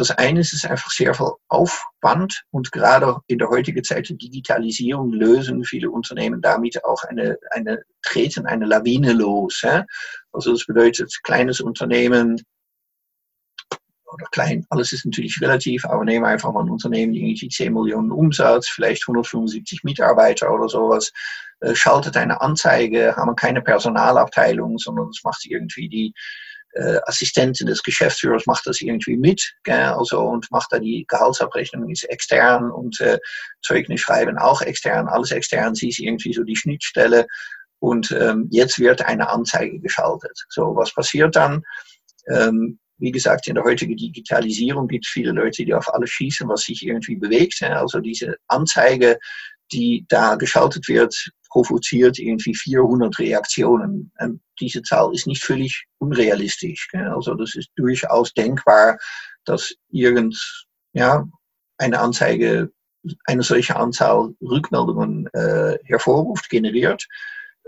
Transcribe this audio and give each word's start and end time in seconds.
das 0.00 0.10
eine 0.10 0.40
ist, 0.40 0.54
ist 0.54 0.66
einfach 0.66 0.90
sehr 0.90 1.14
viel 1.14 1.30
Aufwand 1.48 2.42
und 2.50 2.72
gerade 2.72 3.16
in 3.26 3.38
der 3.38 3.50
heutigen 3.50 3.84
Zeit 3.84 4.08
der 4.08 4.16
Digitalisierung 4.16 5.12
lösen 5.12 5.62
viele 5.64 5.90
Unternehmen 5.90 6.40
damit 6.40 6.82
auch 6.84 7.04
eine, 7.04 7.36
eine 7.50 7.82
treten 8.02 8.46
eine 8.46 8.64
Lawine 8.64 9.12
los. 9.12 9.60
Ja? 9.62 9.84
Also 10.32 10.52
das 10.52 10.64
bedeutet, 10.64 11.14
kleines 11.22 11.60
Unternehmen 11.60 12.42
oder 14.12 14.26
klein, 14.32 14.66
alles 14.70 14.92
ist 14.92 15.04
natürlich 15.04 15.40
relativ, 15.40 15.84
aber 15.84 16.04
nehmen 16.04 16.24
einfach 16.24 16.52
mal 16.52 16.64
ein 16.64 16.70
Unternehmen, 16.70 17.12
die 17.12 17.20
irgendwie 17.20 17.48
10 17.48 17.72
Millionen 17.72 18.10
Umsatz, 18.10 18.68
vielleicht 18.68 19.04
175 19.04 19.84
Mitarbeiter 19.84 20.52
oder 20.52 20.68
sowas, 20.68 21.12
äh, 21.60 21.74
schaltet 21.74 22.16
eine 22.16 22.40
Anzeige, 22.40 23.14
haben 23.16 23.36
keine 23.36 23.62
Personalabteilung, 23.62 24.78
sondern 24.78 25.08
das 25.08 25.20
macht 25.22 25.44
irgendwie 25.44 25.88
die 25.88 26.14
äh, 26.74 26.98
Assistentin 27.04 27.66
des 27.66 27.82
Geschäftsführers 27.82 28.46
macht 28.46 28.66
das 28.66 28.80
irgendwie 28.80 29.16
mit, 29.16 29.54
gell, 29.64 29.76
also 29.76 30.20
und 30.20 30.50
macht 30.50 30.72
da 30.72 30.78
die 30.78 31.04
Gehaltsabrechnung 31.08 31.90
ist 31.90 32.04
extern 32.04 32.70
und 32.70 33.00
äh, 33.00 33.18
Zeugnis 33.62 34.00
schreiben 34.00 34.38
auch 34.38 34.62
extern, 34.62 35.08
alles 35.08 35.32
extern, 35.32 35.74
sie 35.74 35.88
ist 35.88 35.98
irgendwie 35.98 36.32
so 36.32 36.44
die 36.44 36.56
Schnittstelle 36.56 37.26
und 37.80 38.10
ähm, 38.12 38.46
jetzt 38.50 38.78
wird 38.78 39.02
eine 39.02 39.28
Anzeige 39.28 39.80
geschaltet. 39.80 40.38
So, 40.48 40.76
was 40.76 40.94
passiert 40.94 41.34
dann? 41.34 41.62
Ähm, 42.28 42.78
wie 42.98 43.10
gesagt, 43.10 43.48
in 43.48 43.54
der 43.54 43.64
heutigen 43.64 43.96
Digitalisierung 43.96 44.86
gibt 44.86 45.06
es 45.06 45.10
viele 45.10 45.32
Leute, 45.32 45.64
die 45.64 45.72
auf 45.72 45.92
alles 45.92 46.10
schießen, 46.10 46.46
was 46.48 46.62
sich 46.62 46.86
irgendwie 46.86 47.16
bewegt. 47.16 47.62
Also 47.62 47.98
diese 48.00 48.36
Anzeige, 48.46 49.18
die 49.72 50.04
da 50.08 50.34
geschaltet 50.34 50.86
wird, 50.86 51.30
provoziert 51.50 52.18
irgendwie 52.18 52.54
400 52.54 53.18
Reaktionen. 53.18 54.12
Und 54.18 54.40
diese 54.60 54.82
Zahl 54.82 55.12
ist 55.12 55.26
nicht 55.26 55.44
völlig 55.44 55.86
unrealistisch. 55.98 56.88
Also 56.94 57.34
das 57.34 57.54
ist 57.54 57.70
durchaus 57.76 58.32
denkbar, 58.32 58.98
dass 59.44 59.74
irgend, 59.90 60.36
ja, 60.92 61.26
eine 61.78 61.98
Anzeige 61.98 62.70
eine 63.24 63.42
solche 63.42 63.76
Anzahl 63.76 64.34
Rückmeldungen 64.42 65.26
äh, 65.32 65.78
hervorruft, 65.84 66.50
generiert. 66.50 67.06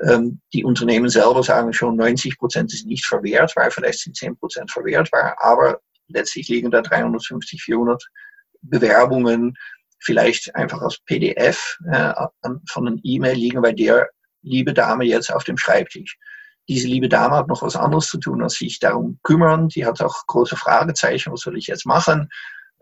Ähm, 0.02 0.40
die 0.52 0.64
Unternehmen 0.64 1.08
selber 1.08 1.42
sagen 1.42 1.72
schon, 1.72 1.96
90 1.96 2.38
Prozent 2.38 2.72
ist 2.72 2.86
nicht 2.86 3.06
verwertbar, 3.06 3.70
vielleicht 3.70 4.00
sind 4.00 4.16
10 4.16 4.36
Prozent 4.36 4.70
verwertbar, 4.70 5.36
aber 5.38 5.80
letztlich 6.08 6.48
liegen 6.48 6.70
da 6.70 6.82
350, 6.82 7.62
400 7.62 8.02
Bewerbungen 8.62 9.54
vielleicht 10.02 10.54
einfach 10.54 10.80
als 10.82 10.98
PDF 11.06 11.78
äh, 11.90 12.12
von 12.68 12.88
einer 12.88 12.96
E-Mail 13.02 13.36
liegen 13.36 13.62
bei 13.62 13.72
der 13.72 14.08
liebe 14.42 14.74
Dame 14.74 15.04
jetzt 15.04 15.32
auf 15.32 15.44
dem 15.44 15.56
Schreibtisch. 15.56 16.18
Diese 16.68 16.88
liebe 16.88 17.08
Dame 17.08 17.36
hat 17.36 17.48
noch 17.48 17.62
was 17.62 17.76
anderes 17.76 18.06
zu 18.06 18.18
tun, 18.18 18.42
als 18.42 18.54
sich 18.54 18.78
darum 18.78 19.18
kümmern. 19.22 19.68
Die 19.68 19.84
hat 19.84 20.00
auch 20.00 20.26
große 20.26 20.56
Fragezeichen, 20.56 21.32
was 21.32 21.40
soll 21.40 21.58
ich 21.58 21.66
jetzt 21.66 21.86
machen? 21.86 22.28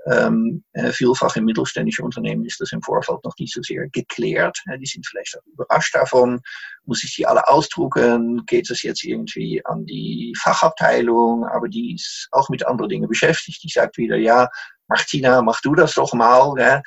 Ähm, 0.06 0.64
äh, 0.72 0.92
vielfach 0.92 1.36
in 1.36 1.44
mittelständischen 1.44 2.04
Unternehmen 2.04 2.44
ist 2.46 2.60
das 2.60 2.72
im 2.72 2.82
Vorfeld 2.82 3.22
noch 3.22 3.34
nicht 3.38 3.52
so 3.52 3.60
sehr 3.62 3.86
geklärt. 3.88 4.58
Die 4.78 4.86
sind 4.86 5.06
vielleicht 5.06 5.36
auch 5.38 5.46
überrascht 5.46 5.94
davon. 5.94 6.40
Muss 6.86 7.05
ich 7.05 7.14
die 7.16 7.27
alle 7.27 7.46
ausdrucken? 7.48 8.44
Geht 8.46 8.70
es 8.70 8.82
jetzt 8.82 9.05
irgendwie 9.05 9.62
an 9.66 9.84
die 9.84 10.34
Fachabteilung? 10.40 11.44
Aber 11.44 11.68
die 11.68 11.94
ist 11.94 12.28
auch 12.30 12.48
mit 12.48 12.66
anderen 12.66 12.88
Dingen 12.88 13.08
beschäftigt. 13.08 13.62
Die 13.62 13.68
sagt 13.68 13.98
wieder, 13.98 14.16
ja, 14.16 14.48
Martina, 14.91 15.41
mach 15.41 15.62
du 15.62 15.74
das 15.74 15.94
doch 15.94 16.12
mal. 16.12 16.55
Gell? 16.55 16.83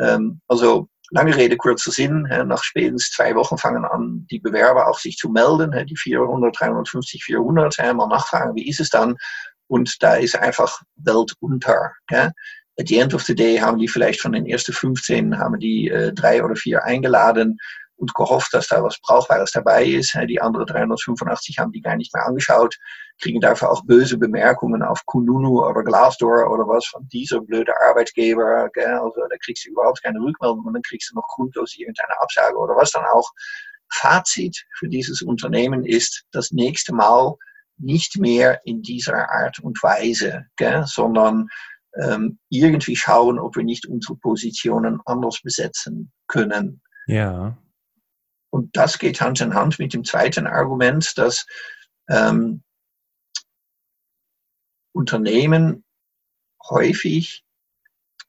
Ähm, 0.00 0.40
also 0.48 0.88
lange 1.10 1.36
Rede, 1.36 1.56
kurzer 1.56 1.92
Sinn. 1.92 2.22
Nach 2.46 2.64
spätestens 2.64 3.10
zwei 3.10 3.34
Wochen 3.36 3.58
fangen 3.58 3.84
an, 3.84 4.26
die 4.30 4.40
Bewerber 4.40 4.88
auch 4.88 4.98
sich 4.98 5.16
zu 5.16 5.28
melden. 5.28 5.86
Die 5.86 5.96
400, 5.96 6.58
350, 6.58 7.22
400. 7.22 7.78
Mal 7.94 8.08
nachfragen, 8.08 8.56
wie 8.56 8.68
ist 8.68 8.80
es 8.80 8.90
dann? 8.90 9.16
und 9.72 10.02
da 10.02 10.16
ist 10.16 10.36
einfach 10.36 10.82
Welt 10.96 11.32
unter. 11.40 11.92
Gell? 12.06 12.30
At 12.78 12.88
the 12.88 12.98
end 12.98 13.14
of 13.14 13.22
the 13.22 13.34
day 13.34 13.56
haben 13.56 13.78
die 13.78 13.88
vielleicht 13.88 14.20
von 14.20 14.32
den 14.32 14.46
ersten 14.46 14.72
15 14.72 15.38
haben 15.38 15.58
die 15.58 15.88
äh, 15.88 16.12
drei 16.12 16.44
oder 16.44 16.56
vier 16.56 16.84
eingeladen 16.84 17.58
und 18.02 18.14
gehofft, 18.14 18.52
dass 18.52 18.66
da 18.66 18.82
was 18.82 18.98
Brauchbares 19.00 19.52
dabei 19.52 19.84
ist. 19.84 20.18
Die 20.28 20.40
anderen 20.40 20.66
385 20.66 21.58
haben 21.60 21.70
die 21.70 21.80
gar 21.80 21.94
nicht 21.96 22.12
mehr 22.12 22.26
angeschaut, 22.26 22.76
kriegen 23.20 23.40
dafür 23.40 23.70
auch 23.70 23.84
böse 23.86 24.18
Bemerkungen 24.18 24.82
auf 24.82 25.06
Kununu 25.06 25.64
oder 25.64 25.84
Glassdoor 25.84 26.50
oder 26.50 26.66
was 26.66 26.84
von 26.86 27.06
dieser 27.12 27.40
blöde 27.40 27.72
Arbeitgeber. 27.80 28.68
Also 28.74 29.20
da 29.30 29.36
kriegst 29.44 29.64
du 29.64 29.70
überhaupt 29.70 30.02
keine 30.02 30.18
Rückmeldung 30.18 30.64
und 30.64 30.74
dann 30.74 30.82
kriegst 30.82 31.12
du 31.12 31.14
noch 31.14 31.28
grundlos 31.28 31.76
irgendeine 31.78 32.20
Absage 32.20 32.56
oder 32.56 32.74
was 32.74 32.90
dann 32.90 33.04
auch. 33.04 33.30
Fazit 33.94 34.64
für 34.78 34.88
dieses 34.88 35.22
Unternehmen 35.22 35.84
ist, 35.84 36.24
das 36.32 36.50
nächste 36.50 36.92
Mal 36.92 37.36
nicht 37.78 38.18
mehr 38.18 38.60
in 38.64 38.82
dieser 38.82 39.30
Art 39.30 39.60
und 39.60 39.80
Weise, 39.80 40.46
sondern 40.86 41.48
ähm, 42.02 42.38
irgendwie 42.48 42.96
schauen, 42.96 43.38
ob 43.38 43.54
wir 43.54 43.64
nicht 43.64 43.86
unsere 43.86 44.16
Positionen 44.16 44.98
anders 45.04 45.40
besetzen 45.42 46.10
können. 46.26 46.80
Ja. 47.06 47.56
Und 48.52 48.76
das 48.76 48.98
geht 48.98 49.20
Hand 49.20 49.40
in 49.40 49.54
Hand 49.54 49.78
mit 49.78 49.94
dem 49.94 50.04
zweiten 50.04 50.46
Argument, 50.46 51.16
dass 51.16 51.46
ähm, 52.10 52.62
Unternehmen 54.92 55.84
häufig 56.68 57.44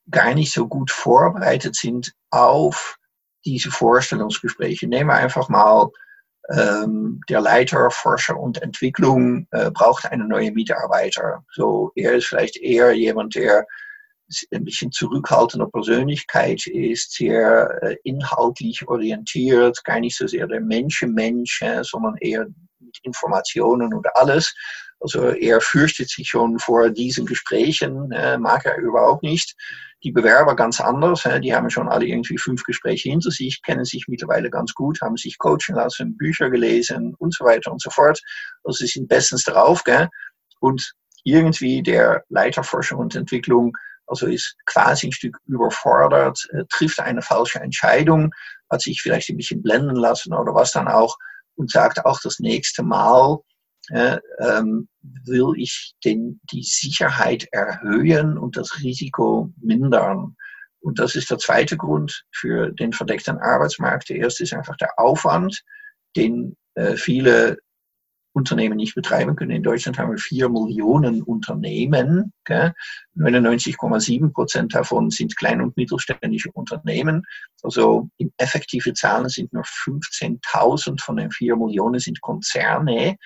gar 0.10 0.34
nicht 0.34 0.54
so 0.54 0.68
gut 0.68 0.92
vorbereitet 0.92 1.76
sind 1.76 2.14
auf 2.30 2.98
diese 3.46 3.70
Vorstellungsgespräche. 3.70 4.88
Nehmen 4.88 5.10
wir 5.10 5.16
einfach 5.16 5.50
mal 5.50 5.90
ähm, 6.50 7.20
der 7.28 7.42
Leiter 7.42 7.92
Forscher 7.92 8.38
und 8.40 8.62
Entwicklung 8.62 9.48
äh, 9.52 9.72
braucht 9.72 10.06
einen 10.06 10.30
neuen 10.30 10.54
Mitarbeiter. 10.54 11.44
So, 11.52 11.92
er 11.96 12.14
ist 12.14 12.28
vielleicht 12.28 12.56
eher 12.58 12.94
jemand, 12.94 13.36
der 13.36 13.68
ein 14.52 14.64
bisschen 14.64 14.92
zurückhaltender 14.92 15.68
Persönlichkeit 15.68 16.66
ist, 16.68 17.14
sehr 17.14 17.80
äh, 17.82 17.96
inhaltlich 18.04 18.88
orientiert, 18.88 19.84
gar 19.84 20.00
nicht 20.00 20.18
so 20.18 20.28
sehr 20.28 20.48
der 20.48 20.62
Menschenmensch, 20.62 21.62
äh, 21.62 21.84
sondern 21.84 22.16
eher 22.18 22.48
mit 22.80 22.98
Informationen 23.04 23.94
und 23.94 24.08
alles. 24.16 24.54
Also 25.00 25.30
er 25.30 25.60
fürchtet 25.60 26.10
sich 26.10 26.30
schon 26.30 26.60
vor 26.60 26.90
diesen 26.90 27.26
Gesprächen, 27.26 28.08
mag 28.40 28.66
er 28.66 28.78
überhaupt 28.78 29.22
nicht 29.22 29.54
die 30.04 30.12
Bewerber 30.12 30.56
ganz 30.56 30.82
anders. 30.82 31.28
Die 31.42 31.54
haben 31.54 31.70
schon 31.70 31.88
alle 31.88 32.06
irgendwie 32.06 32.38
fünf 32.38 32.64
Gespräche 32.64 33.10
hinter 33.10 33.32
sich, 33.32 33.62
kennen 33.62 33.86
sich 33.86 34.06
mittlerweile 34.08 34.50
ganz 34.50 34.74
gut, 34.74 35.02
haben 35.02 35.18
sich 35.18 35.38
coachen 35.38 35.76
lassen, 35.76 36.18
Bücher 36.18 36.50
gelesen 36.50 37.16
und 37.18 37.34
so 37.34 37.46
weiter 37.46 37.72
und 37.72 37.82
so 37.82 37.90
fort. 37.90 38.20
Also 38.64 38.86
sie 38.86 38.88
sind 38.88 39.08
bestens 39.08 39.44
drauf. 39.44 39.84
Gell? 39.84 40.10
Und 40.60 40.94
irgendwie 41.24 41.82
der 41.82 42.24
Leiter 42.30 42.64
Forschung 42.64 43.00
und 43.00 43.16
Entwicklung, 43.16 43.74
also 44.08 44.28
ist 44.28 44.56
quasi 44.66 45.08
ein 45.08 45.12
Stück 45.12 45.38
überfordert, 45.46 46.48
äh, 46.52 46.64
trifft 46.70 47.00
eine 47.00 47.22
falsche 47.22 47.60
Entscheidung, 47.60 48.32
hat 48.70 48.82
sich 48.82 49.02
vielleicht 49.02 49.30
ein 49.30 49.38
bisschen 49.38 49.62
blenden 49.62 49.96
lassen 49.96 50.34
oder 50.34 50.54
was 50.54 50.72
dann 50.72 50.88
auch 50.88 51.18
und 51.56 51.72
sagt 51.72 52.06
auch 52.06 52.20
das 52.22 52.40
nächste 52.40 52.84
Mal, 52.84 53.38
äh, 53.90 54.18
ähm, 54.40 54.88
will 55.02 55.54
ich 55.58 55.94
den, 56.06 56.40
die 56.52 56.64
Sicherheit 56.64 57.48
erhöhen 57.52 58.38
und 58.38 58.58
das 58.58 58.80
Risiko 58.82 59.52
mindern. 59.62 60.36
Und 60.80 61.00
das 61.00 61.16
ist 61.16 61.32
der 61.32 61.38
zweite 61.38 61.78
Grund 61.78 62.26
für 62.32 62.72
den 62.72 62.94
verdeckten 62.94 63.38
Arbeitsmarkt. 63.40 64.10
Der 64.10 64.18
erste 64.18 64.44
ist 64.44 64.54
einfach 64.54 64.78
der 64.78 64.98
Aufwand, 64.98 65.64
den 66.16 66.56
äh, 66.76 66.96
viele 66.96 67.58
Unternehmen 68.34 68.78
nicht 68.78 68.96
betreiben 68.96 69.36
können. 69.36 69.52
In 69.52 69.64
Deutschland 69.64 69.98
haben 69.98 70.12
wir 70.12 70.18
vier 70.18 70.50
Millionen 70.50 71.22
Unternehmen. 71.22 72.34
99,7 73.16 74.34
Prozent 74.34 74.74
davon 74.74 75.10
sind 75.12 75.38
klein- 75.38 75.62
und 75.62 75.78
mittelständische 75.78 76.52
Unternehmen. 76.52 77.24
Also 77.62 78.10
in 78.18 78.32
effektive 78.38 78.94
Zahlen 78.94 79.30
sind 79.30 79.54
nur 79.54 79.64
15.000 79.64 81.02
von 81.02 81.18
den 81.18 81.32
vier 81.32 81.56
Millionen 81.56 82.00
sind 82.00 82.22
Konzerne. 82.22 83.18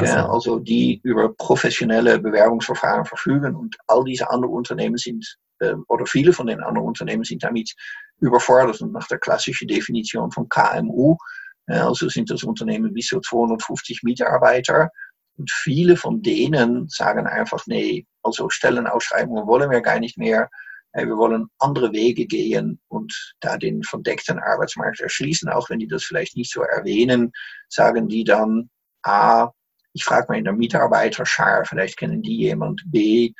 Ja, 0.00 0.30
also 0.30 0.58
die 0.60 1.00
über 1.02 1.34
professionelle 1.34 2.18
Bewerbungsverfahren 2.18 3.04
verfügen 3.04 3.54
und 3.54 3.76
all 3.86 4.02
diese 4.04 4.30
anderen 4.30 4.54
Unternehmen 4.54 4.96
sind, 4.96 5.36
äh, 5.58 5.74
oder 5.88 6.06
viele 6.06 6.32
von 6.32 6.46
den 6.46 6.62
anderen 6.62 6.88
Unternehmen 6.88 7.24
sind 7.24 7.42
damit 7.44 7.74
überfordert 8.20 8.80
und 8.80 8.92
nach 8.92 9.06
der 9.08 9.18
klassischen 9.18 9.68
Definition 9.68 10.30
von 10.30 10.48
KMU, 10.48 11.18
also 11.66 12.08
sind 12.08 12.30
das 12.30 12.44
Unternehmen 12.44 12.92
bis 12.92 13.06
zu 13.06 13.20
250 13.20 14.02
Mitarbeiter 14.02 14.90
und 15.36 15.50
viele 15.50 15.96
von 15.96 16.22
denen 16.22 16.88
sagen 16.88 17.26
einfach, 17.26 17.66
nee, 17.66 18.06
also 18.22 18.48
Stellenausschreibungen 18.50 19.46
wollen 19.46 19.70
wir 19.70 19.80
gar 19.80 19.98
nicht 19.98 20.16
mehr, 20.18 20.48
äh, 20.92 21.06
wir 21.06 21.16
wollen 21.16 21.48
andere 21.58 21.92
Wege 21.92 22.26
gehen 22.26 22.80
und 22.88 23.34
da 23.40 23.56
den 23.56 23.82
verdeckten 23.82 24.38
Arbeitsmarkt 24.38 25.00
erschließen, 25.00 25.48
auch 25.48 25.70
wenn 25.70 25.80
die 25.80 25.88
das 25.88 26.04
vielleicht 26.04 26.36
nicht 26.36 26.52
so 26.52 26.62
erwähnen, 26.62 27.32
sagen 27.68 28.08
die 28.08 28.24
dann, 28.24 28.70
A, 29.02 29.50
ich 29.92 30.04
frage 30.04 30.26
mal 30.28 30.38
in 30.38 30.44
der 30.44 30.52
Mitarbeiterschar, 30.52 31.64
vielleicht 31.64 31.96
kennen 31.96 32.22
die 32.22 32.36
jemand. 32.36 32.82
B, 32.86 33.32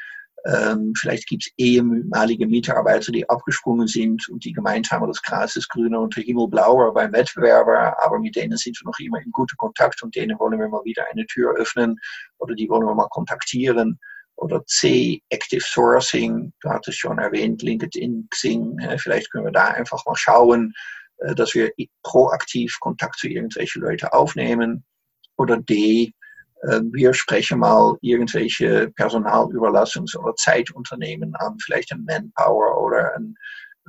ähm, 0.47 0.93
vielleicht 0.95 1.27
gibt 1.27 1.47
es 1.47 1.53
ehemalige 1.57 2.47
Mitarbeiter, 2.47 3.11
die 3.13 3.29
abgesprungen 3.29 3.87
sind 3.87 4.29
und 4.29 4.45
die 4.45 4.53
gemeint 4.53 4.91
haben, 4.91 5.07
das 5.07 5.23
Gras 5.23 5.57
ist 5.57 5.71
grüner 5.71 6.01
und 6.01 6.15
der 6.17 6.23
Himmel 6.23 6.49
blauer 6.49 6.93
beim 6.93 7.13
Wettbewerber, 7.13 7.97
aber 8.05 8.19
mit 8.19 8.37
denen 8.37 8.59
sind 8.59 8.79
wir 8.79 8.87
noch 8.87 8.99
immer 8.99 9.21
in 9.23 9.31
gutem 9.31 9.57
Kontakt 9.57 10.03
und 10.03 10.15
denen 10.15 10.39
wollen 10.39 10.59
wir 10.59 10.69
mal 10.69 10.85
wieder 10.85 11.07
eine 11.11 11.25
Tür 11.27 11.55
öffnen 11.57 11.97
oder 12.39 12.55
die 12.55 12.69
wollen 12.69 12.87
wir 12.87 12.95
mal 12.95 13.09
kontaktieren. 13.09 13.99
Oder 14.37 14.65
C, 14.67 15.23
Active 15.29 15.63
Sourcing. 15.63 16.53
Du 16.61 16.69
hattest 16.69 16.99
schon 16.99 17.19
erwähnt, 17.19 17.63
LinkedIn, 17.63 18.27
Xing. 18.31 18.77
Vielleicht 18.99 19.31
können 19.31 19.45
wir 19.45 19.53
da 19.53 19.69
einfach 19.69 20.05
mal 20.07 20.17
schauen, 20.17 20.75
äh, 21.19 21.35
dass 21.35 21.55
wir 21.55 21.71
proaktiv 22.03 22.77
Kontakt 22.81 23.19
zu 23.19 23.29
irgendwelchen 23.29 23.83
Leuten 23.83 24.09
aufnehmen. 24.09 24.85
Oder 25.37 25.59
D, 25.59 26.13
wir 26.93 27.13
sprechen 27.13 27.59
mal 27.59 27.97
irgendwelche 28.01 28.91
Personalüberlassungs- 28.97 30.17
oder 30.17 30.35
Zeitunternehmen 30.37 31.35
an, 31.37 31.59
vielleicht 31.59 31.93
ein 31.93 32.05
Manpower 32.05 32.81
oder 32.83 33.15
ein 33.17 33.35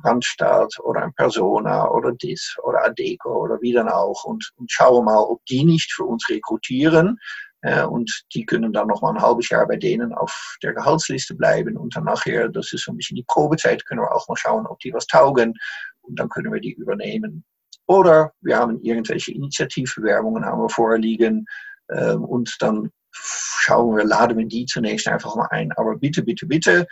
Randstaat 0.04 0.78
oder 0.80 1.02
ein 1.02 1.14
Persona 1.14 1.88
oder 1.90 2.12
DIS 2.12 2.56
oder 2.62 2.84
Adeco 2.84 3.44
oder 3.44 3.60
wie 3.60 3.72
dann 3.72 3.88
auch 3.88 4.24
und, 4.24 4.50
und 4.56 4.70
schauen 4.70 5.04
mal, 5.04 5.20
ob 5.20 5.44
die 5.46 5.64
nicht 5.64 5.92
für 5.92 6.04
uns 6.04 6.28
rekrutieren. 6.28 7.18
Äh, 7.62 7.84
und 7.84 8.24
die 8.34 8.44
können 8.44 8.72
dann 8.72 8.88
noch 8.88 9.02
mal 9.02 9.14
ein 9.14 9.22
halbes 9.22 9.48
Jahr 9.48 9.66
bei 9.66 9.76
denen 9.76 10.12
auf 10.12 10.56
der 10.62 10.74
Gehaltsliste 10.74 11.34
bleiben 11.34 11.76
und 11.76 11.96
dann 11.96 12.04
nachher, 12.04 12.48
das 12.48 12.72
ist 12.72 12.84
so 12.84 12.92
ein 12.92 12.96
bisschen 12.96 13.16
die 13.16 13.24
Probezeit, 13.26 13.84
können 13.86 14.02
wir 14.02 14.14
auch 14.14 14.28
mal 14.28 14.36
schauen, 14.36 14.66
ob 14.66 14.78
die 14.80 14.92
was 14.92 15.06
taugen 15.06 15.54
und 16.02 16.18
dann 16.18 16.28
können 16.28 16.52
wir 16.52 16.60
die 16.60 16.74
übernehmen. 16.74 17.44
Oder 17.86 18.32
wir 18.40 18.58
haben 18.58 18.80
irgendwelche 18.82 19.32
Initiativbewerbungen 19.32 20.44
haben 20.44 20.60
wir 20.60 20.68
vorliegen 20.68 21.46
äh, 21.88 22.14
und 22.14 22.56
dann 22.60 22.90
schauen 23.12 23.96
wir, 23.96 24.04
laden 24.04 24.38
wir 24.38 24.46
die 24.46 24.66
zunächst 24.66 25.08
einfach 25.08 25.34
mal 25.36 25.48
ein. 25.50 25.72
Aber 25.72 25.96
bitte, 25.96 26.22
bitte, 26.22 26.46
bitte, 26.46 26.86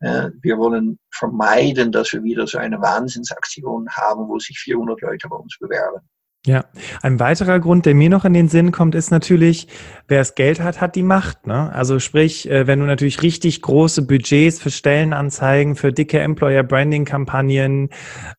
äh, 0.00 0.30
wir 0.40 0.58
wollen 0.58 0.98
vermeiden, 1.12 1.92
dass 1.92 2.12
wir 2.12 2.22
wieder 2.22 2.46
so 2.46 2.58
eine 2.58 2.80
Wahnsinnsaktion 2.80 3.88
haben, 3.90 4.28
wo 4.28 4.38
sich 4.38 4.58
400 4.58 5.00
Leute 5.00 5.28
bei 5.28 5.36
uns 5.36 5.56
bewerben. 5.58 6.00
Ja, 6.46 6.64
ein 7.02 7.20
weiterer 7.20 7.60
Grund, 7.60 7.84
der 7.84 7.94
mir 7.94 8.08
noch 8.08 8.24
in 8.24 8.32
den 8.32 8.48
Sinn 8.48 8.72
kommt, 8.72 8.94
ist 8.94 9.10
natürlich, 9.10 9.68
wer 10.08 10.20
das 10.20 10.34
Geld 10.34 10.58
hat, 10.58 10.80
hat 10.80 10.96
die 10.96 11.02
Macht. 11.02 11.46
Ne? 11.46 11.70
Also 11.74 11.98
sprich, 11.98 12.48
äh, 12.48 12.66
wenn 12.66 12.80
du 12.80 12.86
natürlich 12.86 13.20
richtig 13.20 13.60
große 13.60 14.06
Budgets 14.06 14.58
für 14.58 14.70
Stellenanzeigen, 14.70 15.76
für 15.76 15.92
dicke 15.92 16.18
Employer-Branding-Kampagnen, 16.18 17.90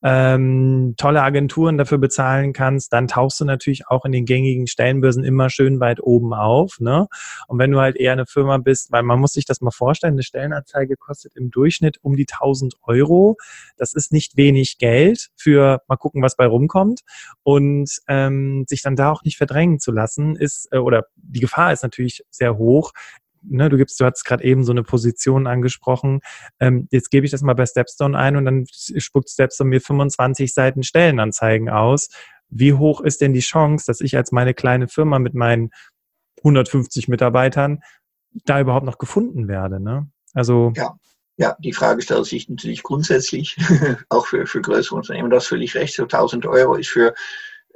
ähm, 0.01 0.95
tolle 0.97 1.21
Agenturen 1.21 1.77
dafür 1.77 1.99
bezahlen 1.99 2.53
kannst, 2.53 2.91
dann 2.91 3.07
tauchst 3.07 3.39
du 3.39 3.45
natürlich 3.45 3.87
auch 3.87 4.03
in 4.03 4.13
den 4.13 4.25
gängigen 4.25 4.65
Stellenbörsen 4.65 5.23
immer 5.23 5.51
schön 5.51 5.79
weit 5.79 6.01
oben 6.01 6.33
auf. 6.33 6.79
Ne? 6.79 7.05
Und 7.47 7.59
wenn 7.59 7.69
du 7.69 7.79
halt 7.79 7.97
eher 7.97 8.13
eine 8.13 8.25
Firma 8.25 8.57
bist, 8.57 8.91
weil 8.91 9.03
man 9.03 9.19
muss 9.19 9.33
sich 9.33 9.45
das 9.45 9.61
mal 9.61 9.69
vorstellen, 9.69 10.13
eine 10.13 10.23
Stellenanzeige 10.23 10.95
kostet 10.97 11.35
im 11.35 11.51
Durchschnitt 11.51 11.99
um 12.01 12.15
die 12.15 12.25
1000 12.27 12.77
Euro. 12.81 13.37
Das 13.77 13.93
ist 13.93 14.11
nicht 14.11 14.37
wenig 14.37 14.79
Geld 14.79 15.29
für 15.35 15.83
mal 15.87 15.97
gucken, 15.97 16.23
was 16.23 16.35
bei 16.35 16.47
rumkommt. 16.47 17.01
Und 17.43 17.90
ähm, 18.07 18.65
sich 18.67 18.81
dann 18.81 18.95
da 18.95 19.11
auch 19.11 19.23
nicht 19.23 19.37
verdrängen 19.37 19.79
zu 19.79 19.91
lassen, 19.91 20.35
ist, 20.35 20.67
äh, 20.71 20.77
oder 20.77 21.05
die 21.15 21.39
Gefahr 21.39 21.73
ist 21.73 21.83
natürlich 21.83 22.23
sehr 22.29 22.57
hoch. 22.57 22.91
Ne, 23.43 23.69
du 23.69 23.77
gibst, 23.77 23.99
du 23.99 24.05
hast 24.05 24.23
gerade 24.23 24.43
eben 24.43 24.63
so 24.63 24.71
eine 24.71 24.83
Position 24.83 25.47
angesprochen. 25.47 26.21
Ähm, 26.59 26.87
jetzt 26.91 27.09
gebe 27.09 27.25
ich 27.25 27.31
das 27.31 27.41
mal 27.41 27.55
bei 27.55 27.65
Stepstone 27.65 28.17
ein 28.17 28.35
und 28.35 28.45
dann 28.45 28.65
spuckt 28.69 29.29
Stepstone 29.29 29.69
mir 29.69 29.81
25 29.81 30.53
Seiten 30.53 30.83
Stellenanzeigen 30.83 31.69
aus. 31.69 32.09
Wie 32.49 32.73
hoch 32.73 33.01
ist 33.01 33.21
denn 33.21 33.33
die 33.33 33.39
Chance, 33.39 33.85
dass 33.87 34.01
ich 34.01 34.15
als 34.15 34.31
meine 34.31 34.53
kleine 34.53 34.87
Firma 34.87 35.17
mit 35.17 35.33
meinen 35.33 35.71
150 36.39 37.07
Mitarbeitern 37.07 37.81
da 38.45 38.61
überhaupt 38.61 38.85
noch 38.85 38.99
gefunden 38.99 39.47
werde? 39.47 39.79
Ne? 39.79 40.07
Also 40.33 40.71
ja. 40.75 40.95
Ja, 41.37 41.57
die 41.59 41.73
Frage 41.73 42.03
stellt 42.03 42.25
sich 42.25 42.49
natürlich 42.49 42.83
grundsätzlich, 42.83 43.57
auch 44.09 44.27
für, 44.27 44.45
für 44.45 44.61
größere 44.61 44.95
Unternehmen, 44.95 45.31
das 45.31 45.47
völlig 45.47 45.73
recht. 45.73 45.95
So 45.95 46.03
1000 46.03 46.45
Euro 46.45 46.75
ist 46.75 46.89
für 46.89 47.15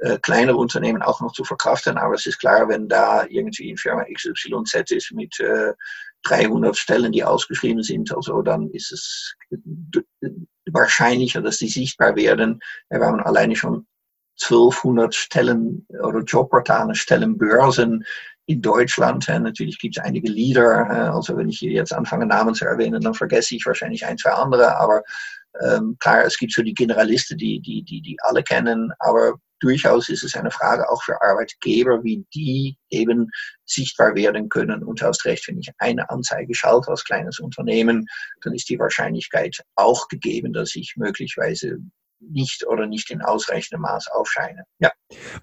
äh, 0.00 0.18
kleinere 0.18 0.56
Unternehmen 0.56 1.02
auch 1.02 1.20
noch 1.20 1.32
zu 1.32 1.44
verkraften. 1.44 1.98
Aber 1.98 2.14
es 2.14 2.26
ist 2.26 2.38
klar, 2.38 2.68
wenn 2.68 2.88
da 2.88 3.24
irgendwie 3.26 3.70
in 3.70 3.76
Firma 3.76 4.04
XYZ 4.04 4.90
ist 4.90 5.12
mit 5.12 5.38
äh, 5.40 5.72
300 6.24 6.76
Stellen, 6.76 7.12
die 7.12 7.24
ausgeschrieben 7.24 7.82
sind, 7.82 8.14
also 8.14 8.42
dann 8.42 8.68
ist 8.70 8.92
es 8.92 9.34
wahrscheinlicher, 10.70 11.40
dass 11.40 11.58
die 11.58 11.68
sichtbar 11.68 12.16
werden. 12.16 12.60
Wir 12.90 13.00
haben 13.00 13.20
alleine 13.20 13.54
schon 13.54 13.86
1200 14.42 15.14
Stellen 15.14 15.86
oder 15.88 16.20
Jobportale, 16.20 16.94
Stellenbörsen 16.94 18.04
in 18.46 18.62
Deutschland. 18.62 19.28
Natürlich 19.28 19.78
gibt 19.78 19.96
es 19.96 20.04
einige 20.04 20.30
Leader. 20.30 21.12
Also 21.14 21.36
wenn 21.36 21.48
ich 21.48 21.58
hier 21.58 21.72
jetzt 21.72 21.92
anfange, 21.92 22.26
Namen 22.26 22.54
zu 22.54 22.64
erwähnen, 22.64 23.00
dann 23.00 23.14
vergesse 23.14 23.56
ich 23.56 23.66
wahrscheinlich 23.66 24.04
ein, 24.04 24.18
zwei 24.18 24.30
andere. 24.30 24.78
Aber 24.78 25.02
ähm, 25.62 25.96
klar, 26.00 26.24
es 26.24 26.36
gibt 26.36 26.52
so 26.52 26.62
die 26.62 26.74
Generalisten, 26.74 27.38
die, 27.38 27.60
die, 27.60 27.82
die, 27.82 28.00
die 28.00 28.16
alle 28.22 28.42
kennen. 28.42 28.92
Aber 28.98 29.34
durchaus 29.60 30.08
ist 30.08 30.22
es 30.22 30.36
eine 30.36 30.50
Frage 30.50 30.88
auch 30.90 31.02
für 31.02 31.20
Arbeitgeber, 31.22 32.02
wie 32.04 32.24
die 32.34 32.76
eben 32.90 33.30
sichtbar 33.64 34.14
werden 34.14 34.48
können. 34.48 34.82
Und 34.82 35.02
hast 35.02 35.24
recht, 35.24 35.46
wenn 35.48 35.58
ich 35.58 35.70
eine 35.78 36.08
Anzeige 36.10 36.54
schalte 36.54 36.88
als 36.88 37.04
kleines 37.04 37.40
Unternehmen, 37.40 38.06
dann 38.42 38.54
ist 38.54 38.68
die 38.68 38.78
Wahrscheinlichkeit 38.78 39.58
auch 39.74 40.08
gegeben, 40.08 40.52
dass 40.52 40.74
ich 40.74 40.94
möglicherweise 40.96 41.78
nicht 42.20 42.66
oder 42.66 42.86
nicht 42.86 43.10
in 43.10 43.22
ausreichendem 43.22 43.82
Maß 43.82 44.08
aufscheine. 44.08 44.64
Ja. 44.78 44.90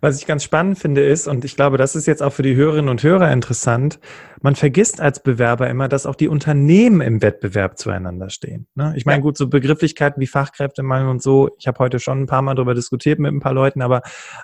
Was 0.01 0.19
ich 0.19 0.25
ganz 0.25 0.43
spannend 0.43 0.77
finde 0.77 1.05
ist, 1.05 1.27
und 1.27 1.45
ich 1.45 1.55
glaube, 1.55 1.77
das 1.77 1.95
ist 1.95 2.05
jetzt 2.05 2.21
auch 2.21 2.33
für 2.33 2.43
die 2.43 2.55
Hörerinnen 2.55 2.89
und 2.89 3.03
Hörer 3.03 3.31
interessant, 3.31 3.99
man 4.41 4.55
vergisst 4.55 4.99
als 4.99 5.23
Bewerber 5.23 5.69
immer, 5.69 5.87
dass 5.87 6.05
auch 6.05 6.15
die 6.15 6.27
Unternehmen 6.27 7.01
im 7.01 7.21
Wettbewerb 7.21 7.77
zueinander 7.77 8.29
stehen. 8.29 8.67
Ne? 8.75 8.93
Ich 8.97 9.05
meine, 9.05 9.19
ja. 9.19 9.23
gut, 9.23 9.37
so 9.37 9.47
Begrifflichkeiten 9.47 10.21
wie 10.21 10.27
Fachkräftemangel 10.27 11.09
und 11.09 11.21
so, 11.21 11.49
ich 11.57 11.67
habe 11.67 11.79
heute 11.79 11.99
schon 11.99 12.23
ein 12.23 12.27
paar 12.27 12.41
Mal 12.41 12.55
darüber 12.55 12.75
diskutiert 12.75 13.19
mit 13.19 13.33
ein 13.33 13.39
paar 13.39 13.53
Leuten, 13.53 13.81
aber 13.81 14.01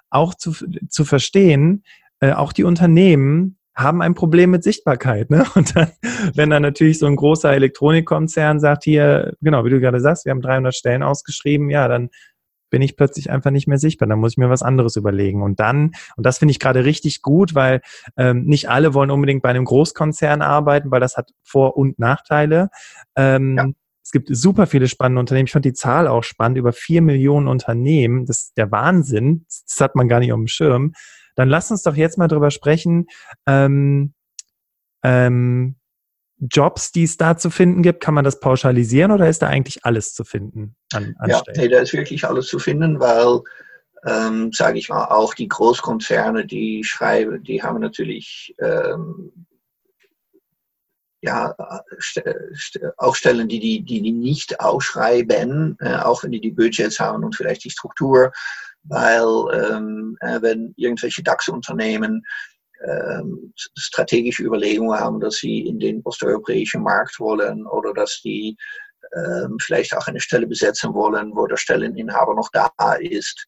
auch 0.10 0.34
zu, 0.34 0.54
zu 0.88 1.06
verstehen, 1.06 1.84
äh, 2.22 2.34
auch 2.34 2.54
die 2.54 2.64
Unternehmen 2.64 3.59
haben 3.80 4.02
ein 4.02 4.14
Problem 4.14 4.52
mit 4.52 4.64
Sichtbarkeit. 4.64 5.30
Ne? 5.30 5.46
Und 5.56 5.76
dann, 5.76 5.92
wenn 6.36 6.50
dann 6.50 6.62
natürlich 6.62 7.00
so 7.00 7.06
ein 7.06 7.16
großer 7.16 7.52
Elektronikkonzern 7.54 8.60
sagt, 8.60 8.84
hier, 8.84 9.34
genau, 9.42 9.66
wie 9.66 9.70
du 9.70 9.80
gerade 9.80 10.00
sagst, 10.00 10.26
wir 10.26 10.31
haben 10.31 10.42
300 10.42 10.76
Stellen 10.76 11.04
ausgeschrieben, 11.04 11.70
ja, 11.70 11.88
dann 11.88 12.10
bin 12.70 12.81
ich 12.84 12.96
plötzlich 12.96 13.31
einfach 13.31 13.50
nicht 13.50 13.68
mehr 13.68 13.80
sichtbar. 13.80 14.08
Dann 14.08 14.20
muss 14.20 14.34
ich 14.34 14.38
mir 14.38 14.50
was 14.50 14.62
anderes 14.62 14.96
überlegen. 14.96 15.42
Und 15.42 15.60
dann, 15.60 15.94
und 16.16 16.26
das 16.26 16.38
finde 16.38 16.52
ich 16.52 16.60
gerade 16.60 16.86
richtig 16.86 17.22
gut, 17.22 17.56
weil 17.56 17.81
ähm, 18.16 18.46
nicht 18.46 18.70
alle 18.70 18.94
wollen 18.94 19.10
unbedingt 19.10 19.42
bei 19.42 19.50
einem 19.50 19.66
Großkonzern 19.66 20.42
arbeiten, 20.42 20.92
weil 20.92 21.00
das 21.00 21.18
hat 21.18 21.31
Vor- 21.44 21.78
und 21.78 21.98
Nachteile. 21.98 22.70
Ähm, 23.16 23.58
ja. 23.58 23.70
Es 24.04 24.12
gibt 24.12 24.30
super 24.31 24.66
viele 24.66 24.88
spannende 24.88 25.20
Unternehmen. 25.20 25.48
Ich 25.48 25.52
fand 25.52 25.66
die 25.66 25.74
Zahl 25.74 26.08
auch 26.08 26.24
spannend. 26.24 26.58
Über 26.58 26.74
vier 26.74 27.02
Millionen 27.02 27.48
Unternehmen. 27.48 28.26
Das 28.26 28.40
ist 28.40 28.58
der 28.58 28.72
Wahnsinn. 28.72 29.46
Das 29.48 29.80
hat 29.81 29.96
man 29.96 30.08
gar 30.08 30.20
nicht 30.20 30.31
auf 30.31 30.40
dem 30.40 30.48
Schirm. 30.48 30.94
Dann 31.40 31.48
lass 31.48 31.72
uns 31.72 31.84
doch 31.84 31.96
jetzt 31.96 32.18
mal 32.18 32.28
drüber 32.28 32.52
sprechen. 32.52 33.08
Ähm, 33.48 34.14
ähm, 35.06 35.78
Jobs, 36.36 36.92
die 36.92 37.04
es 37.04 37.16
da 37.16 37.38
zu 37.38 37.50
finden 37.50 37.82
gibt, 37.82 38.04
kann 38.04 38.14
man 38.14 38.26
das 38.26 38.42
pauschalisieren 38.42 39.14
oder 39.14 39.30
ist 39.30 39.42
da 39.42 39.48
eigentlich 39.48 39.86
alles 39.86 40.14
zu 40.14 40.26
finden 40.26 40.76
an, 40.92 41.16
an 41.18 41.30
Ja, 41.30 41.42
nee, 41.56 41.69
da 41.69 41.80
ist 41.80 41.94
wirklich 41.94 42.26
alles 42.28 42.48
zu 42.48 42.60
finden, 42.60 43.00
weil, 43.00 43.40
ähm, 44.06 44.52
sage 44.52 44.80
ich 44.80 44.90
mal, 44.90 45.06
auch 45.06 45.34
die 45.34 45.48
Großkonzerne, 45.48 46.46
die 46.46 46.84
schreiben, 46.84 47.42
die 47.42 47.64
haben 47.64 47.80
natürlich 47.80 48.54
ähm, 48.60 49.46
ja, 51.22 51.56
auch 52.98 53.16
Stellen, 53.16 53.48
die 53.48 53.62
die, 53.62 53.86
die, 53.86 54.02
die 54.02 54.12
nicht 54.12 54.60
ausschreiben, 54.60 55.78
äh, 55.80 56.00
auch 56.00 56.22
wenn 56.22 56.31
die 56.31 56.42
die 56.42 56.52
Budgets 56.52 57.00
haben 57.00 57.24
und 57.24 57.38
vielleicht 57.38 57.64
die 57.64 57.69
Struktur 57.69 58.34
weil 58.83 59.28
ähm, 59.54 60.18
äh, 60.21 60.42
wenn 60.42 60.74
irgendwelche 60.78 61.24
DAX-Unternehmen 61.24 62.24
ähm, 62.86 63.54
strategische 63.78 64.44
Überlegungen 64.44 65.00
haben, 65.00 65.19
dass 65.19 65.36
sie 65.36 65.59
in 65.68 65.80
den 65.80 66.02
osteuropäischen 66.04 66.81
Markt 66.81 67.19
wollen 67.19 67.66
oder 67.66 67.94
dass 67.94 68.21
die 68.21 68.56
ähm, 69.16 69.57
vielleicht 69.59 69.95
auch 69.95 70.07
eine 70.07 70.19
Stelle 70.19 70.48
besetzen 70.48 70.94
wollen, 70.94 71.36
wo 71.36 71.48
der 71.48 71.57
Stelleninhaber 71.57 72.36
noch 72.36 72.50
da 72.52 72.69
ist, 73.00 73.48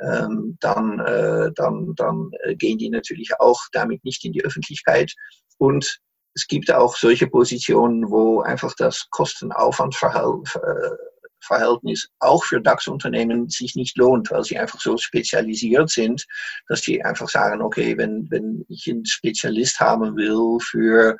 ähm, 0.00 0.56
dann, 0.60 1.00
äh, 1.00 1.52
dann, 1.54 1.94
dann 1.96 2.30
äh, 2.44 2.54
gehen 2.54 2.78
die 2.78 2.90
natürlich 2.90 3.38
auch 3.38 3.60
damit 3.72 4.04
nicht 4.04 4.24
in 4.24 4.32
die 4.32 4.44
Öffentlichkeit. 4.44 5.12
Und 5.58 6.00
es 6.34 6.46
gibt 6.46 6.72
auch 6.72 6.96
solche 6.96 7.26
Positionen, 7.26 8.10
wo 8.10 8.40
einfach 8.40 8.74
das 8.76 9.06
Kostenaufwandverhältnis 9.10 10.56
äh, 10.56 10.96
Verhältnis 11.42 12.08
auch 12.20 12.44
für 12.44 12.60
DAX-Unternehmen 12.60 13.48
sich 13.48 13.74
nicht 13.74 13.96
lohnt, 13.96 14.30
weil 14.30 14.44
sie 14.44 14.58
einfach 14.58 14.80
so 14.80 14.96
spezialisiert 14.96 15.90
sind, 15.90 16.26
dass 16.68 16.82
die 16.82 17.04
einfach 17.04 17.28
sagen, 17.28 17.62
okay, 17.62 17.96
wenn, 17.98 18.30
wenn 18.30 18.64
ich 18.68 18.88
einen 18.88 19.04
Spezialist 19.06 19.80
haben 19.80 20.16
will 20.16 20.58
für 20.60 21.18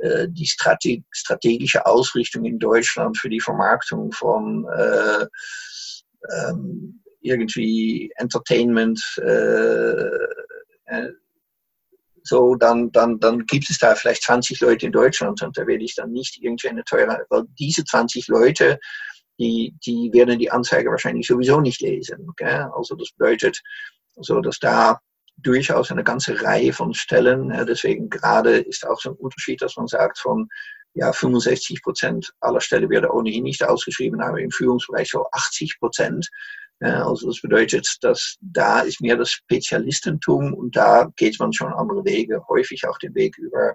äh, 0.00 0.26
die 0.28 0.46
Strate 0.46 1.02
strategische 1.10 1.86
Ausrichtung 1.86 2.44
in 2.44 2.58
Deutschland, 2.58 3.16
für 3.16 3.28
die 3.28 3.40
Vermarktung 3.40 4.12
von 4.12 4.66
äh, 4.76 5.26
ähm, 6.36 7.00
irgendwie 7.20 8.12
Entertainment, 8.16 9.00
äh, 9.18 10.06
äh 10.86 11.12
so, 12.26 12.54
dann, 12.54 12.90
dann, 12.90 13.20
dann 13.20 13.44
gibt 13.44 13.68
es 13.68 13.78
da 13.78 13.94
vielleicht 13.94 14.22
20 14.22 14.58
Leute 14.60 14.86
in 14.86 14.92
Deutschland 14.92 15.42
und 15.42 15.58
da 15.58 15.66
werde 15.66 15.84
ich 15.84 15.94
dann 15.94 16.10
nicht 16.10 16.42
irgendwie 16.42 16.70
eine 16.70 16.82
teure, 16.84 17.26
weil 17.28 17.44
diese 17.58 17.84
20 17.84 18.28
Leute 18.28 18.80
die, 19.38 19.74
die 19.84 20.10
werden 20.12 20.38
die 20.38 20.50
Anzeige 20.50 20.90
wahrscheinlich 20.90 21.26
sowieso 21.26 21.60
nicht 21.60 21.80
lesen. 21.80 22.32
Gell? 22.36 22.68
Also 22.74 22.94
das 22.94 23.10
bedeutet, 23.12 23.60
so 24.16 24.40
dass 24.40 24.58
da 24.58 25.00
durchaus 25.38 25.90
eine 25.90 26.04
ganze 26.04 26.40
Reihe 26.42 26.72
von 26.72 26.94
Stellen, 26.94 27.48
deswegen 27.66 28.08
gerade 28.08 28.58
ist 28.58 28.86
auch 28.86 29.00
so 29.00 29.10
ein 29.10 29.16
Unterschied, 29.16 29.60
dass 29.60 29.76
man 29.76 29.88
sagt 29.88 30.18
von 30.18 30.48
ja, 30.94 31.12
65 31.12 31.82
Prozent 31.82 32.32
aller 32.40 32.60
Stellen 32.60 32.88
werden 32.88 33.10
ohnehin 33.10 33.42
nicht 33.42 33.64
ausgeschrieben, 33.64 34.20
aber 34.20 34.40
im 34.40 34.52
Führungsbereich 34.52 35.10
so 35.10 35.26
80 35.32 35.80
Prozent. 35.80 36.28
Also 36.78 37.28
das 37.28 37.40
bedeutet, 37.40 37.88
dass 38.02 38.36
da 38.40 38.80
ist 38.80 39.00
mehr 39.00 39.16
das 39.16 39.30
Spezialistentum 39.30 40.54
und 40.54 40.76
da 40.76 41.10
geht 41.16 41.38
man 41.40 41.52
schon 41.52 41.72
andere 41.72 42.04
Wege, 42.04 42.42
häufig 42.48 42.86
auch 42.86 42.98
den 42.98 43.14
Weg 43.14 43.36
über 43.38 43.74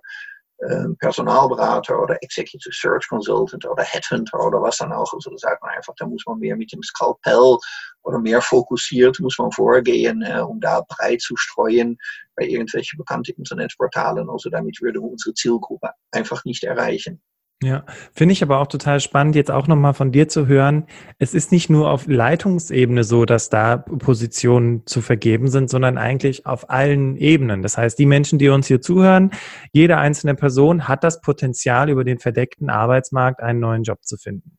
Personalberater 1.00 2.02
oder 2.02 2.22
Executive 2.22 2.74
Search 2.74 3.08
Consultant 3.08 3.66
oder 3.66 3.84
Headhunter 3.84 4.40
oder 4.40 4.62
was 4.62 4.78
dann 4.78 4.92
auch. 4.92 5.14
Also 5.14 5.30
da 5.30 5.38
sagt 5.38 5.62
man 5.62 5.72
einfach, 5.72 5.94
da 5.98 6.06
muss 6.06 6.24
man 6.26 6.40
mehr 6.40 6.58
mit 6.58 6.72
dem 6.74 6.84
Skalpell 6.84 7.58
oder 8.04 8.20
mehr 8.20 8.42
fokussiert 8.42 9.20
muss 9.20 9.38
man 9.38 9.52
vorgehen, 9.52 10.22
äh, 10.22 10.40
um 10.40 10.60
da 10.60 10.82
breit 10.88 11.22
zu 11.22 11.36
streuen 11.36 11.98
bei 12.36 12.46
irgendwelchen 12.46 12.98
bekannten 12.98 13.34
Internetportalen. 13.38 14.30
Also 14.30 14.50
damit 14.50 14.82
würde 14.82 15.00
unsere 15.00 15.34
Zielgruppe 15.34 15.92
einfach 16.12 16.44
nicht 16.46 16.64
erreichen. 16.64 17.22
Ja, 17.62 17.84
finde 18.14 18.32
ich 18.32 18.42
aber 18.42 18.60
auch 18.60 18.68
total 18.68 19.02
spannend, 19.02 19.36
jetzt 19.36 19.52
auch 19.52 19.68
nochmal 19.68 19.94
von 19.94 20.14
dir 20.14 20.30
zu 20.30 20.48
hören. 20.48 20.86
Es 21.18 21.34
ist 21.34 21.52
nicht 21.52 21.70
nur 21.70 21.92
auf 21.92 22.08
Leitungsebene 22.08 23.04
so, 23.04 23.26
dass 23.26 23.50
da 23.50 23.76
Positionen 23.76 24.86
zu 24.86 25.02
vergeben 25.02 25.50
sind, 25.50 25.70
sondern 25.70 25.98
eigentlich 25.98 26.46
auf 26.46 26.70
allen 26.70 27.18
Ebenen. 27.18 27.62
Das 27.62 27.78
heißt, 27.78 28.00
die 28.00 28.06
Menschen, 28.06 28.40
die 28.40 28.48
uns 28.48 28.68
hier 28.68 28.80
zuhören, 28.80 29.32
jede 29.74 29.98
einzelne 29.98 30.36
Person 30.36 30.88
hat 30.88 31.04
das 31.04 31.20
Potenzial, 31.20 31.90
über 31.90 32.06
den 32.06 32.20
verdeckten 32.20 32.70
Arbeitsmarkt 32.70 33.42
einen 33.42 33.60
neuen 33.60 33.84
Job 33.84 34.00
zu 34.06 34.16
finden. 34.16 34.58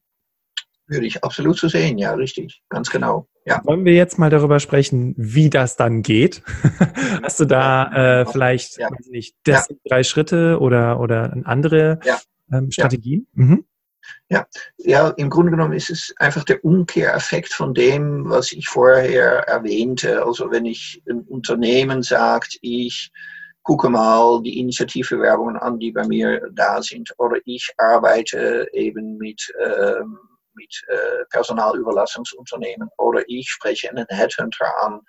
Würde 0.87 1.07
ich 1.07 1.25
absolut 1.25 1.57
so 1.57 1.69
sehen, 1.69 1.97
ja, 1.97 2.13
richtig, 2.13 2.61
ganz 2.69 2.91
genau. 2.91 3.29
Ja. 3.47 3.63
Wollen 3.65 3.87
wir 3.87 3.95
jetzt 3.95 4.19
mal 4.19 4.29
darüber 4.29 4.61
sprechen, 4.61 5.15
wie 5.17 5.49
das 5.49 5.77
dann 5.77 6.03
geht? 6.03 6.43
Hast 7.23 7.41
du 7.41 7.47
da 7.47 8.21
äh, 8.21 8.27
vielleicht, 8.27 8.77
ja. 8.79 8.91
weiß 8.91 9.07
nicht, 9.07 9.37
das 9.45 9.69
ja. 9.71 9.77
drei 9.89 10.03
Schritte 10.03 10.59
oder, 10.61 11.01
oder 11.01 11.35
andere 11.45 12.01
ja 12.05 12.19
ähm, 12.53 12.71
Strategien? 12.71 13.27
Ja. 13.37 13.45
Mhm. 13.45 13.65
Ja, 14.29 14.47
ja, 14.79 15.09
im 15.11 15.29
Grunde 15.29 15.51
genommen 15.51 15.75
ist 15.75 15.91
es 15.91 16.15
einfach 16.17 16.45
der 16.45 16.65
Umkehreffekt 16.65 17.53
von 17.53 17.75
dem, 17.75 18.29
was 18.29 18.53
ich 18.53 18.67
vorher 18.69 19.47
erwähnte. 19.47 20.25
Also 20.25 20.51
wenn 20.51 20.65
ich 20.65 21.03
ein 21.09 21.21
Unternehmen 21.23 22.03
sagt, 22.03 22.59
ich 22.63 23.13
gucke 23.63 23.91
mal 23.91 24.43
die 24.43 24.59
Initiativbewerbungen 24.59 25.57
an, 25.57 25.79
die 25.79 25.93
bei 25.93 26.07
mir 26.07 26.49
da 26.53 26.83
sind, 26.83 27.13
oder 27.19 27.39
ich 27.45 27.73
arbeite 27.77 28.69
eben 28.73 29.17
mit, 29.19 29.53
ähm, 29.63 30.19
mit 30.61 30.83
äh, 30.89 31.25
Personalüberlassungsunternehmen, 31.31 32.89
oder 32.99 33.23
ich 33.27 33.49
spreche 33.51 33.89
einen 33.89 34.07
Headhunter 34.09 34.71
an 34.83 35.01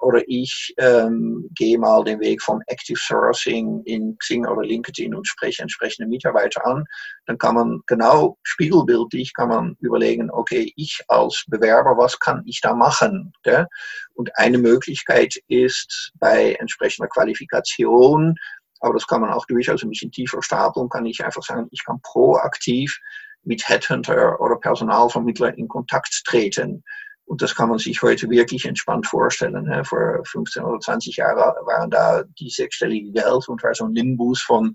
oder 0.00 0.22
ich 0.26 0.74
ähm, 0.78 1.48
gehe 1.54 1.78
mal 1.78 2.04
den 2.04 2.20
Weg 2.20 2.40
vom 2.42 2.60
Active 2.66 2.98
Sourcing 2.98 3.82
in 3.84 4.16
Xing 4.18 4.46
oder 4.46 4.62
LinkedIn 4.62 5.14
und 5.14 5.26
spreche 5.26 5.62
entsprechende 5.62 6.08
Mitarbeiter 6.08 6.64
an, 6.64 6.84
dann 7.26 7.38
kann 7.38 7.56
man 7.56 7.80
genau 7.86 8.38
spiegelbildlich 8.42 9.32
kann 9.34 9.48
man 9.48 9.76
überlegen, 9.80 10.30
okay, 10.30 10.72
ich 10.76 11.00
als 11.08 11.44
Bewerber, 11.48 11.96
was 11.96 12.18
kann 12.20 12.42
ich 12.46 12.60
da 12.60 12.74
machen? 12.74 13.32
Gell? 13.42 13.66
Und 14.14 14.30
eine 14.36 14.58
Möglichkeit 14.58 15.34
ist 15.48 16.12
bei 16.14 16.54
entsprechender 16.60 17.08
Qualifikation, 17.08 18.36
aber 18.80 18.94
das 18.94 19.06
kann 19.06 19.20
man 19.20 19.30
auch 19.30 19.46
durchaus 19.46 19.82
ein 19.82 19.90
bisschen 19.90 20.12
tiefer 20.12 20.42
stapeln, 20.42 20.88
kann 20.88 21.06
ich 21.06 21.24
einfach 21.24 21.42
sagen, 21.42 21.66
ich 21.72 21.84
kann 21.84 22.00
proaktiv 22.02 22.96
mit 23.44 23.68
Headhunter 23.68 24.40
oder 24.40 24.56
Personalvermittler 24.56 25.56
in 25.56 25.68
Kontakt 25.68 26.22
treten. 26.24 26.82
Und 27.28 27.40
das 27.42 27.54
kann 27.54 27.68
man 27.68 27.78
sich 27.78 28.00
heute 28.00 28.30
wirklich 28.30 28.64
entspannt 28.64 29.06
vorstellen. 29.06 29.84
Vor 29.84 30.24
15 30.24 30.64
oder 30.64 30.80
20 30.80 31.16
Jahren 31.16 31.54
waren 31.66 31.90
da 31.90 32.24
die 32.40 32.48
sechsstellige 32.48 33.12
Geld 33.12 33.46
und 33.48 33.62
war 33.62 33.74
so 33.74 33.84
ein 33.84 33.92
Nimbus 33.92 34.40
von, 34.40 34.72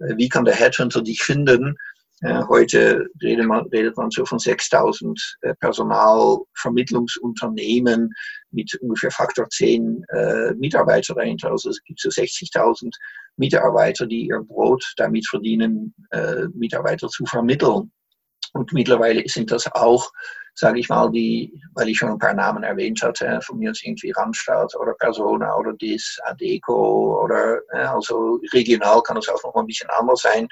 äh, 0.00 0.14
wie 0.16 0.28
kann 0.28 0.44
der 0.44 0.54
Headhunter 0.54 1.00
dich 1.02 1.22
finden? 1.22 1.76
Heute 2.48 3.06
redet 3.22 3.44
man, 3.44 3.66
redet 3.66 3.98
man 3.98 4.10
so 4.10 4.24
von 4.24 4.38
6000 4.38 5.36
äh, 5.42 5.54
Personalvermittlungsunternehmen 5.56 8.14
mit 8.50 8.74
ungefähr 8.80 9.10
Faktor 9.10 9.46
10 9.50 10.02
äh, 10.08 10.54
Mitarbeiter 10.54 11.14
dahinter. 11.14 11.50
Also 11.50 11.68
es 11.70 11.82
gibt 11.82 12.00
so 12.00 12.08
60.000 12.08 12.92
Mitarbeiter, 13.36 14.06
die 14.06 14.28
ihr 14.28 14.40
Brot 14.40 14.94
damit 14.96 15.28
verdienen, 15.28 15.92
Mitarbeiter 16.54 17.08
zu 17.08 17.26
vermitteln. 17.26 17.90
Und 18.54 18.72
mittlerweile 18.72 19.22
sind 19.28 19.50
das 19.50 19.70
auch 19.72 20.10
sage 20.54 20.78
ich 20.78 20.88
mal, 20.88 21.10
die, 21.10 21.60
weil 21.74 21.88
ich 21.88 21.98
schon 21.98 22.10
ein 22.10 22.18
paar 22.18 22.34
Namen 22.34 22.62
erwähnt 22.62 23.02
hatte, 23.02 23.40
von 23.42 23.58
mir 23.58 23.72
ist 23.72 23.84
irgendwie 23.84 24.12
Randstadt 24.12 24.74
oder 24.76 24.94
Persona 24.94 25.54
oder 25.56 25.72
DIS, 25.72 26.18
Adeco 26.24 27.22
oder 27.24 27.60
also 27.72 28.40
regional 28.52 29.02
kann 29.02 29.16
es 29.16 29.28
auch 29.28 29.42
noch 29.42 29.56
ein 29.56 29.66
bisschen 29.66 29.90
anders 29.90 30.20
sein. 30.22 30.46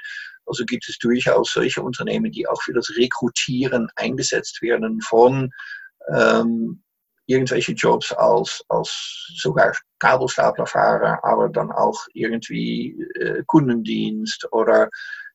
Also 0.45 0.65
gibt 0.65 0.87
es 0.89 0.97
durchaus 0.97 1.53
solche 1.53 1.81
Unternehmen, 1.81 2.31
die 2.31 2.45
auch 2.47 2.61
für 2.61 2.73
das 2.73 2.91
Rekrutieren 2.97 3.87
eingesetzt 3.95 4.61
werden 4.61 4.99
von 5.01 5.49
ähm, 6.13 6.83
irgendwelche 7.27 7.71
Jobs 7.71 8.11
als, 8.11 8.61
als 8.67 9.31
sogar 9.37 9.71
Kabelstaplerfahrer, 9.99 11.23
aber 11.23 11.47
dann 11.47 11.71
auch 11.71 11.97
irgendwie 12.13 13.01
äh, 13.21 13.41
Kundendienst 13.47 14.45
oder 14.51 14.89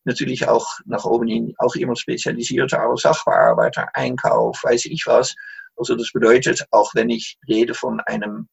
natürlich 0.04 0.48
auch 0.48 0.66
nach 0.86 1.04
oben 1.04 1.28
hin 1.28 1.54
auch 1.58 1.74
immer 1.74 1.96
spezialisierter 1.96 2.80
als 2.80 3.02
Sachbearbeiter, 3.02 3.88
Einkauf, 3.94 4.62
weiß 4.62 4.86
ich 4.86 5.04
was. 5.06 5.34
Also 5.76 5.94
das 5.94 6.10
bedeutet, 6.12 6.66
auch 6.70 6.94
wenn 6.94 7.10
ich 7.10 7.38
rede 7.48 7.74
von 7.74 8.00
einem 8.00 8.48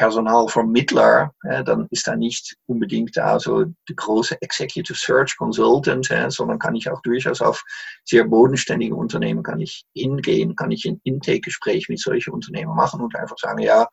Personalvermittler, 0.00 1.34
äh, 1.42 1.64
dann 1.64 1.86
ist 1.90 2.06
da 2.06 2.16
nicht 2.16 2.56
unbedingt 2.66 3.16
da 3.16 3.38
so 3.38 3.64
die 3.88 3.96
große 3.96 4.40
Executive 4.40 4.96
Search 4.96 5.36
Consultant, 5.36 6.10
äh, 6.10 6.30
sondern 6.30 6.58
kann 6.58 6.74
ich 6.74 6.88
auch 6.88 7.02
durchaus 7.02 7.42
auf 7.42 7.62
sehr 8.04 8.24
bodenständige 8.24 8.94
Unternehmen 8.94 9.42
kann 9.42 9.60
ich 9.60 9.84
hingehen, 9.94 10.56
kann 10.56 10.70
ich 10.70 10.86
ein 10.86 11.00
Intake-Gespräch 11.04 11.88
mit 11.88 11.98
solchen 11.98 12.32
Unternehmen 12.32 12.74
machen 12.74 13.02
und 13.02 13.14
einfach 13.14 13.36
sagen, 13.36 13.60
ja, 13.60 13.88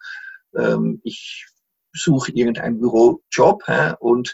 ähm, 0.55 1.01
ich 1.03 1.45
suche 1.93 2.31
irgendeinen 2.31 2.79
Bürojob 2.79 3.63
äh, 3.67 3.93
und 3.99 4.33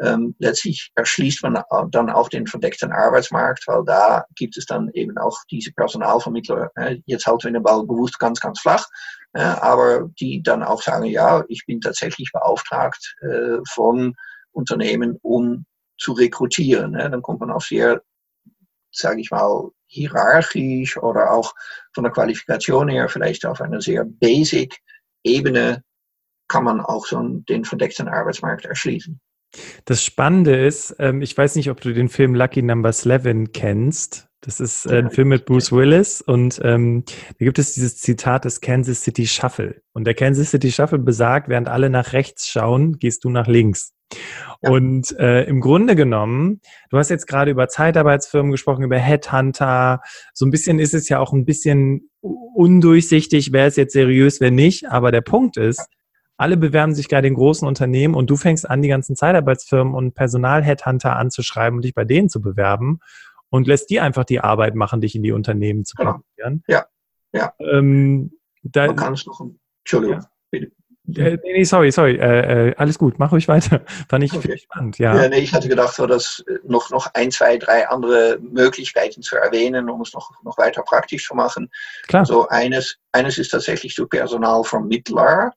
ähm, 0.00 0.34
letztlich 0.38 0.90
erschließt 0.94 1.42
man 1.42 1.62
dann 1.90 2.10
auch 2.10 2.28
den 2.28 2.46
verdeckten 2.46 2.92
Arbeitsmarkt, 2.92 3.66
weil 3.66 3.84
da 3.84 4.24
gibt 4.34 4.56
es 4.56 4.66
dann 4.66 4.90
eben 4.94 5.16
auch 5.18 5.36
diese 5.50 5.72
Personalvermittler, 5.72 6.70
äh, 6.76 6.98
jetzt 7.06 7.26
halten 7.26 7.44
wir 7.44 7.52
den 7.52 7.62
Ball 7.62 7.86
bewusst 7.86 8.18
ganz, 8.18 8.40
ganz 8.40 8.60
flach, 8.60 8.86
äh, 9.34 9.40
aber 9.42 10.08
die 10.20 10.42
dann 10.42 10.62
auch 10.62 10.82
sagen, 10.82 11.04
ja, 11.06 11.44
ich 11.48 11.64
bin 11.66 11.80
tatsächlich 11.80 12.30
beauftragt 12.32 13.16
äh, 13.20 13.58
von 13.68 14.14
Unternehmen, 14.52 15.18
um 15.22 15.66
zu 15.98 16.12
rekrutieren. 16.12 16.94
Dann 16.94 17.22
kommt 17.22 17.40
man 17.40 17.50
auf 17.50 17.64
sehr, 17.64 18.02
sage 18.90 19.20
ich 19.20 19.30
mal, 19.30 19.70
hierarchisch 19.86 20.96
oder 20.96 21.30
auch 21.30 21.54
von 21.94 22.04
der 22.04 22.12
Qualifikation 22.12 22.88
her 22.88 23.08
vielleicht 23.08 23.46
auf 23.46 23.60
einer 23.60 23.80
sehr 23.80 24.04
basic 24.04 24.80
Ebene 25.22 25.84
kann 26.48 26.64
man 26.64 26.80
auch 26.80 27.06
so 27.06 27.22
den 27.22 27.64
verdeckten 27.64 28.08
Arbeitsmarkt 28.08 28.64
erschließen. 28.64 29.20
Das 29.84 30.04
Spannende 30.04 30.56
ist, 30.56 30.96
ähm, 30.98 31.22
ich 31.22 31.36
weiß 31.36 31.56
nicht, 31.56 31.70
ob 31.70 31.80
du 31.80 31.92
den 31.92 32.08
Film 32.08 32.34
Lucky 32.34 32.62
Number 32.62 32.90
11 32.90 33.52
kennst. 33.52 34.28
Das 34.40 34.58
ist 34.58 34.86
äh, 34.86 34.98
ein 34.98 35.10
Film 35.10 35.28
mit 35.28 35.44
Bruce 35.44 35.70
Willis 35.70 36.20
und 36.20 36.60
ähm, 36.64 37.04
da 37.38 37.44
gibt 37.44 37.60
es 37.60 37.74
dieses 37.74 37.98
Zitat 37.98 38.44
des 38.44 38.60
Kansas 38.60 39.02
City 39.02 39.26
Shuffle. 39.26 39.82
Und 39.92 40.04
der 40.04 40.14
Kansas 40.14 40.50
City 40.50 40.72
Shuffle 40.72 40.98
besagt, 40.98 41.48
während 41.48 41.68
alle 41.68 41.90
nach 41.90 42.12
rechts 42.12 42.48
schauen, 42.48 42.98
gehst 42.98 43.22
du 43.22 43.30
nach 43.30 43.46
links. 43.46 43.94
Ja. 44.62 44.70
Und 44.70 45.16
äh, 45.18 45.44
im 45.44 45.60
Grunde 45.60 45.94
genommen, 45.94 46.60
du 46.90 46.98
hast 46.98 47.08
jetzt 47.08 47.26
gerade 47.26 47.52
über 47.52 47.68
Zeitarbeitsfirmen 47.68 48.50
gesprochen, 48.50 48.82
über 48.82 48.98
Headhunter. 48.98 50.00
So 50.34 50.44
ein 50.44 50.50
bisschen 50.50 50.80
ist 50.80 50.94
es 50.94 51.08
ja 51.08 51.20
auch 51.20 51.32
ein 51.32 51.44
bisschen 51.44 52.10
undurchsichtig, 52.20 53.52
wer 53.52 53.68
ist 53.68 53.76
jetzt 53.76 53.92
seriös, 53.92 54.40
wer 54.40 54.50
nicht. 54.50 54.90
Aber 54.90 55.12
der 55.12 55.22
Punkt 55.22 55.56
ist, 55.56 55.86
alle 56.42 56.56
bewerben 56.56 56.94
sich 56.94 57.08
gerade 57.08 57.28
in 57.28 57.34
großen 57.34 57.66
Unternehmen 57.66 58.14
und 58.14 58.28
du 58.28 58.36
fängst 58.36 58.68
an, 58.68 58.82
die 58.82 58.88
ganzen 58.88 59.16
Zeitarbeitsfirmen 59.16 59.94
und 59.94 60.14
Personal-Headhunter 60.14 61.16
anzuschreiben 61.16 61.78
und 61.78 61.84
dich 61.84 61.94
bei 61.94 62.04
denen 62.04 62.28
zu 62.28 62.42
bewerben 62.42 63.00
und 63.48 63.66
lässt 63.66 63.90
die 63.90 64.00
einfach 64.00 64.24
die 64.24 64.40
Arbeit 64.40 64.74
machen, 64.74 65.00
dich 65.00 65.14
in 65.14 65.22
die 65.22 65.32
Unternehmen 65.32 65.84
zu 65.84 65.94
genau. 65.96 66.20
Ja, 66.66 66.86
ja. 67.32 67.54
Ähm, 67.60 68.32
da, 68.62 68.88
Man 68.88 68.96
kann 68.96 69.14
es 69.14 69.26
noch. 69.26 69.40
Entschuldigung, 69.84 70.20
ja. 70.20 70.30
bitte. 70.50 70.72
Äh, 71.16 71.38
nee, 71.42 71.64
sorry, 71.64 71.90
sorry. 71.90 72.16
Äh, 72.16 72.68
äh, 72.68 72.74
alles 72.76 72.96
gut, 72.98 73.18
mach 73.18 73.32
ruhig 73.32 73.48
weiter. 73.48 73.80
Fand 74.08 74.24
ich 74.24 74.32
okay. 74.32 74.56
spannend, 74.56 74.98
ja. 74.98 75.20
ja 75.20 75.28
nee, 75.28 75.38
ich 75.38 75.52
hatte 75.52 75.68
gedacht, 75.68 75.94
so 75.94 76.06
dass 76.06 76.44
äh, 76.46 76.58
noch, 76.64 76.90
noch 76.90 77.12
ein, 77.14 77.30
zwei, 77.30 77.58
drei 77.58 77.88
andere 77.88 78.38
Möglichkeiten 78.40 79.20
zu 79.20 79.36
erwähnen, 79.36 79.90
um 79.90 80.00
es 80.02 80.12
noch, 80.12 80.30
noch 80.44 80.58
weiter 80.58 80.82
praktisch 80.82 81.26
zu 81.26 81.34
machen. 81.34 81.70
Klar. 82.06 82.24
So 82.24 82.48
eines, 82.48 82.98
eines 83.10 83.38
ist 83.38 83.50
tatsächlich 83.50 83.94
so 83.94 84.06
Personalvermittler. 84.06 85.52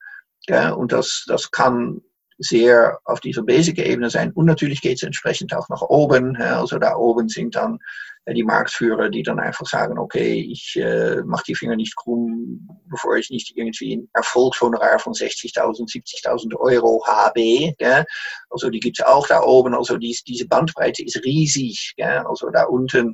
Ja, 0.47 0.71
und 0.71 0.91
das, 0.91 1.25
das 1.27 1.51
kann 1.51 2.01
sehr 2.37 2.99
auf 3.05 3.19
dieser 3.19 3.43
Basic-Ebene 3.43 4.09
sein. 4.09 4.31
Und 4.33 4.45
natürlich 4.45 4.81
geht 4.81 4.97
es 4.97 5.03
entsprechend 5.03 5.55
auch 5.55 5.69
nach 5.69 5.81
oben. 5.81 6.35
Also 6.35 6.77
da 6.77 6.95
oben 6.95 7.29
sind 7.29 7.55
dann 7.55 7.79
die 8.27 8.43
Marktführer, 8.43 9.09
die 9.09 9.21
dann 9.21 9.39
einfach 9.39 9.67
sagen, 9.67 9.99
okay, 9.99 10.33
ich 10.33 10.75
äh, 10.77 11.21
mache 11.23 11.43
die 11.47 11.55
Finger 11.55 11.75
nicht 11.75 11.95
krumm, 11.95 12.67
bevor 12.89 13.17
ich 13.17 13.29
nicht 13.29 13.55
irgendwie 13.55 13.97
ein 13.97 14.09
Erfolgshonorar 14.13 14.97
von 14.97 15.13
60.000, 15.13 15.87
70.000 15.87 16.55
Euro 16.55 17.05
habe. 17.05 17.73
Gell? 17.77 18.05
Also 18.49 18.69
die 18.69 18.79
gibt 18.79 18.99
es 18.99 19.05
auch 19.05 19.27
da 19.27 19.43
oben. 19.43 19.75
Also 19.75 19.97
dies, 19.97 20.23
diese 20.23 20.47
Bandbreite 20.47 21.03
ist 21.03 21.23
riesig. 21.23 21.93
Gell? 21.97 22.23
Also 22.27 22.49
da 22.49 22.63
unten 22.63 23.09
äh, 23.09 23.11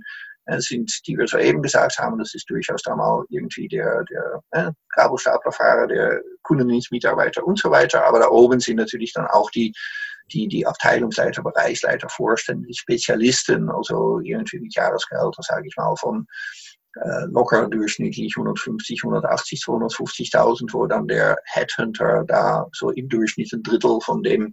sind, 0.57 0.91
die 1.07 1.17
wir 1.17 1.27
soeben 1.27 1.61
gesagt 1.61 1.97
haben, 1.99 2.17
das 2.17 2.33
ist 2.33 2.49
durchaus 2.49 2.81
da 2.83 2.95
mal 2.95 3.23
irgendwie 3.29 3.67
der, 3.67 4.03
der 4.05 4.41
äh, 4.51 4.71
Kabelstaplerfahrer, 4.95 5.87
der 5.87 6.21
Kundendienstmitarbeiter 6.43 7.45
und 7.45 7.59
so 7.59 7.69
weiter. 7.69 8.05
Aber 8.05 8.19
da 8.19 8.29
oben 8.29 8.59
sind 8.59 8.77
natürlich 8.77 9.13
dann 9.13 9.27
auch 9.27 9.49
die 9.51 9.73
die, 10.33 10.47
die 10.47 10.65
Abteilungsleiter, 10.65 11.43
Bereichsleiter, 11.43 12.09
Vorstände, 12.09 12.67
die 12.67 12.73
Spezialisten, 12.73 13.69
also 13.69 14.19
irgendwie 14.21 14.59
mit 14.59 14.73
Jahresgehalt, 14.73 15.35
sage 15.39 15.67
ich 15.67 15.75
mal, 15.75 15.95
von 15.97 16.25
äh, 16.95 17.25
locker 17.29 17.67
durchschnittlich 17.69 18.35
150, 18.35 19.03
180, 19.03 19.61
250.000, 19.61 20.73
wo 20.73 20.87
dann 20.87 21.07
der 21.07 21.37
Headhunter 21.45 22.23
da 22.27 22.67
so 22.73 22.89
im 22.91 23.07
Durchschnitt 23.07 23.51
ein 23.53 23.63
Drittel 23.63 23.99
von 24.01 24.23
dem 24.23 24.51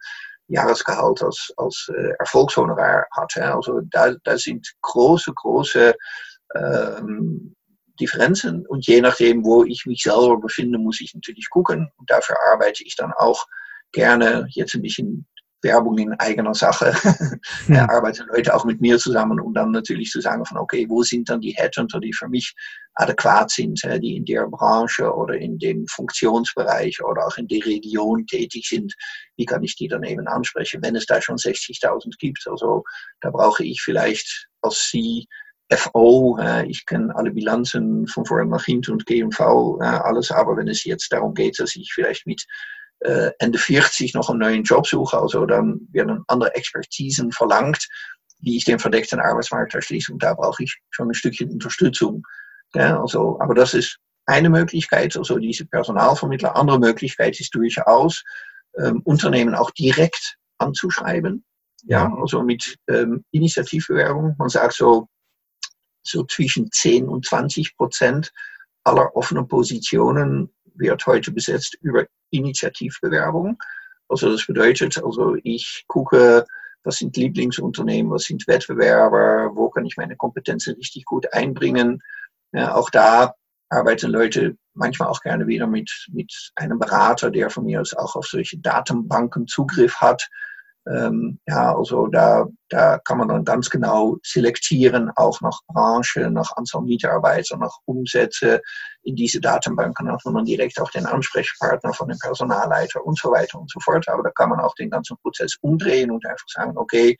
Jahresgehalt 0.48 1.22
als, 1.22 1.52
als 1.56 1.90
äh, 1.94 2.12
Erfolgshonorar 2.18 3.06
hat. 3.12 3.36
Also 3.36 3.80
da, 3.90 4.14
da 4.24 4.36
sind 4.36 4.66
große, 4.82 5.32
große 5.34 5.94
ähm, 6.54 7.54
Differenzen. 8.00 8.66
Und 8.66 8.86
je 8.86 9.00
nachdem, 9.00 9.44
wo 9.44 9.64
ich 9.64 9.84
mich 9.86 10.02
selber 10.02 10.38
befinde, 10.40 10.78
muss 10.78 11.00
ich 11.00 11.14
natürlich 11.14 11.48
gucken 11.50 11.90
und 11.96 12.10
dafür 12.10 12.36
arbeite 12.52 12.84
ich 12.84 12.96
dann 12.96 13.12
auch 13.12 13.46
gerne 13.92 14.46
jetzt 14.50 14.74
ein 14.74 14.82
bisschen 14.82 15.26
Werbung 15.62 15.98
in 15.98 16.12
eigener 16.14 16.54
Sache. 16.54 16.94
Hm. 17.66 17.76
arbeiten 17.76 18.26
Leute 18.32 18.54
auch 18.54 18.64
mit 18.64 18.80
mir 18.80 18.98
zusammen, 18.98 19.40
um 19.40 19.52
dann 19.52 19.70
natürlich 19.70 20.10
zu 20.10 20.20
sagen 20.20 20.44
von, 20.44 20.58
okay, 20.58 20.86
wo 20.88 21.02
sind 21.02 21.28
dann 21.28 21.40
die 21.40 21.52
Headhunter, 21.52 22.00
die 22.00 22.12
für 22.12 22.28
mich 22.28 22.54
adäquat 22.94 23.50
sind, 23.50 23.80
die 24.02 24.16
in 24.16 24.24
der 24.24 24.46
Branche 24.48 25.12
oder 25.12 25.34
in 25.34 25.58
dem 25.58 25.86
Funktionsbereich 25.86 27.02
oder 27.02 27.26
auch 27.26 27.36
in 27.36 27.46
der 27.48 27.64
Region 27.64 28.26
tätig 28.26 28.66
sind. 28.68 28.94
Wie 29.36 29.44
kann 29.44 29.62
ich 29.62 29.76
die 29.76 29.88
dann 29.88 30.02
eben 30.02 30.26
ansprechen, 30.26 30.82
wenn 30.82 30.96
es 30.96 31.06
da 31.06 31.20
schon 31.20 31.36
60.000 31.36 32.18
gibt? 32.18 32.46
Also 32.46 32.82
da 33.20 33.30
brauche 33.30 33.64
ich 33.64 33.80
vielleicht 33.82 34.48
als 34.62 34.88
Sie 34.90 35.26
FO, 35.70 36.38
ich 36.66 36.86
kenne 36.86 37.14
alle 37.14 37.30
Bilanzen 37.30 38.06
von 38.06 38.24
nach 38.48 38.64
hinten 38.64 38.92
und 38.92 39.06
GMV, 39.06 39.40
alles, 39.80 40.30
aber 40.30 40.56
wenn 40.56 40.68
es 40.68 40.84
jetzt 40.84 41.12
darum 41.12 41.34
geht, 41.34 41.60
dass 41.60 41.76
ich 41.76 41.92
vielleicht 41.92 42.26
mit 42.26 42.46
äh, 43.00 43.30
Ende 43.38 43.58
40 43.58 44.14
noch 44.14 44.30
einen 44.30 44.40
neuen 44.40 44.62
Job 44.62 44.86
suche. 44.86 45.18
Also 45.18 45.46
dann 45.46 45.80
werden 45.92 46.24
andere 46.28 46.54
Expertisen 46.54 47.32
verlangt, 47.32 47.86
wie 48.40 48.56
ich 48.56 48.64
den 48.64 48.78
verdeckten 48.78 49.20
Arbeitsmarkt 49.20 49.74
erschließe. 49.74 50.12
Und 50.12 50.22
da 50.22 50.34
brauche 50.34 50.62
ich 50.62 50.78
schon 50.90 51.10
ein 51.10 51.14
Stückchen 51.14 51.50
Unterstützung. 51.50 52.22
Ja, 52.74 53.00
also, 53.00 53.38
aber 53.40 53.54
das 53.54 53.74
ist 53.74 53.98
eine 54.26 54.50
Möglichkeit, 54.50 55.16
also 55.16 55.38
diese 55.38 55.64
Personalvermittler. 55.64 56.54
Andere 56.54 56.78
Möglichkeit 56.78 57.40
ist 57.40 57.54
durchaus, 57.54 58.22
ähm, 58.78 59.00
Unternehmen 59.04 59.54
auch 59.54 59.70
direkt 59.70 60.36
anzuschreiben. 60.58 61.44
Ja, 61.84 62.12
also 62.20 62.42
mit 62.42 62.76
ähm, 62.88 63.24
Initiativbewerbung. 63.30 64.34
Man 64.36 64.48
sagt 64.48 64.74
so, 64.74 65.08
so 66.02 66.24
zwischen 66.24 66.70
10 66.70 67.08
und 67.08 67.24
20 67.24 67.76
Prozent 67.76 68.32
aller 68.84 69.14
offenen 69.16 69.46
Positionen 69.46 70.50
wird 70.78 71.06
heute 71.06 71.32
besetzt 71.32 71.76
über 71.80 72.06
Initiativbewerbung. 72.30 73.58
Also 74.08 74.30
das 74.30 74.46
bedeutet, 74.46 75.02
also 75.02 75.36
ich 75.42 75.84
gucke, 75.86 76.44
was 76.84 76.96
sind 76.96 77.16
Lieblingsunternehmen, 77.16 78.10
was 78.10 78.24
sind 78.24 78.46
Wettbewerber, 78.46 79.50
wo 79.54 79.68
kann 79.68 79.84
ich 79.84 79.96
meine 79.96 80.16
Kompetenzen 80.16 80.74
richtig 80.74 81.04
gut 81.04 81.32
einbringen. 81.32 82.02
Ja, 82.52 82.74
auch 82.74 82.90
da 82.90 83.34
arbeiten 83.68 84.10
Leute 84.10 84.56
manchmal 84.74 85.08
auch 85.08 85.20
gerne 85.20 85.46
wieder 85.46 85.66
mit, 85.66 86.06
mit 86.10 86.52
einem 86.54 86.78
Berater, 86.78 87.30
der 87.30 87.50
von 87.50 87.64
mir 87.64 87.80
aus 87.80 87.94
auch 87.94 88.16
auf 88.16 88.26
solche 88.26 88.58
Datenbanken 88.58 89.46
Zugriff 89.46 89.96
hat, 89.96 90.28
ähm, 90.94 91.38
ja, 91.46 91.76
also 91.76 92.06
da, 92.06 92.46
da 92.68 92.98
kann 92.98 93.18
man 93.18 93.28
dann 93.28 93.44
ganz 93.44 93.68
genau 93.68 94.16
selektieren, 94.22 95.10
auch 95.16 95.40
nach 95.40 95.60
Branche, 95.66 96.30
nach 96.30 96.56
Anzahl 96.56 96.82
Mitarbeiter, 96.82 97.56
nach 97.56 97.76
Umsätze 97.84 98.60
in 99.02 99.16
diese 99.16 99.40
Datenbanken 99.40 100.10
hat 100.10 100.20
man 100.26 100.44
direkt 100.44 100.78
auch 100.80 100.90
den 100.90 101.06
Ansprechpartner 101.06 101.94
von 101.94 102.08
dem 102.08 102.18
Personalleiter 102.18 103.04
und 103.04 103.18
so 103.18 103.30
weiter 103.30 103.58
und 103.58 103.70
so 103.70 103.80
fort. 103.80 104.06
Aber 104.08 104.22
da 104.22 104.30
kann 104.30 104.50
man 104.50 104.60
auch 104.60 104.74
den 104.74 104.90
ganzen 104.90 105.16
Prozess 105.22 105.56
umdrehen 105.62 106.10
und 106.10 106.26
einfach 106.26 106.48
sagen, 106.48 106.76
okay, 106.76 107.16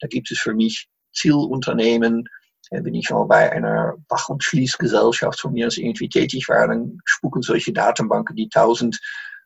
da 0.00 0.06
gibt 0.06 0.30
es 0.30 0.38
für 0.38 0.54
mich 0.54 0.88
Zielunternehmen, 1.12 2.24
wenn 2.70 2.94
ich 2.94 3.10
mal 3.10 3.24
bei 3.24 3.52
einer 3.52 3.94
Wach- 4.08 4.28
und 4.28 4.42
Schließgesellschaft 4.42 5.40
von 5.40 5.52
mir 5.52 5.68
irgendwie 5.70 6.08
tätig 6.08 6.48
war, 6.48 6.68
dann 6.68 6.98
spucken 7.04 7.42
solche 7.42 7.72
Datenbanken 7.72 8.36
die 8.36 8.48
tausend 8.48 8.98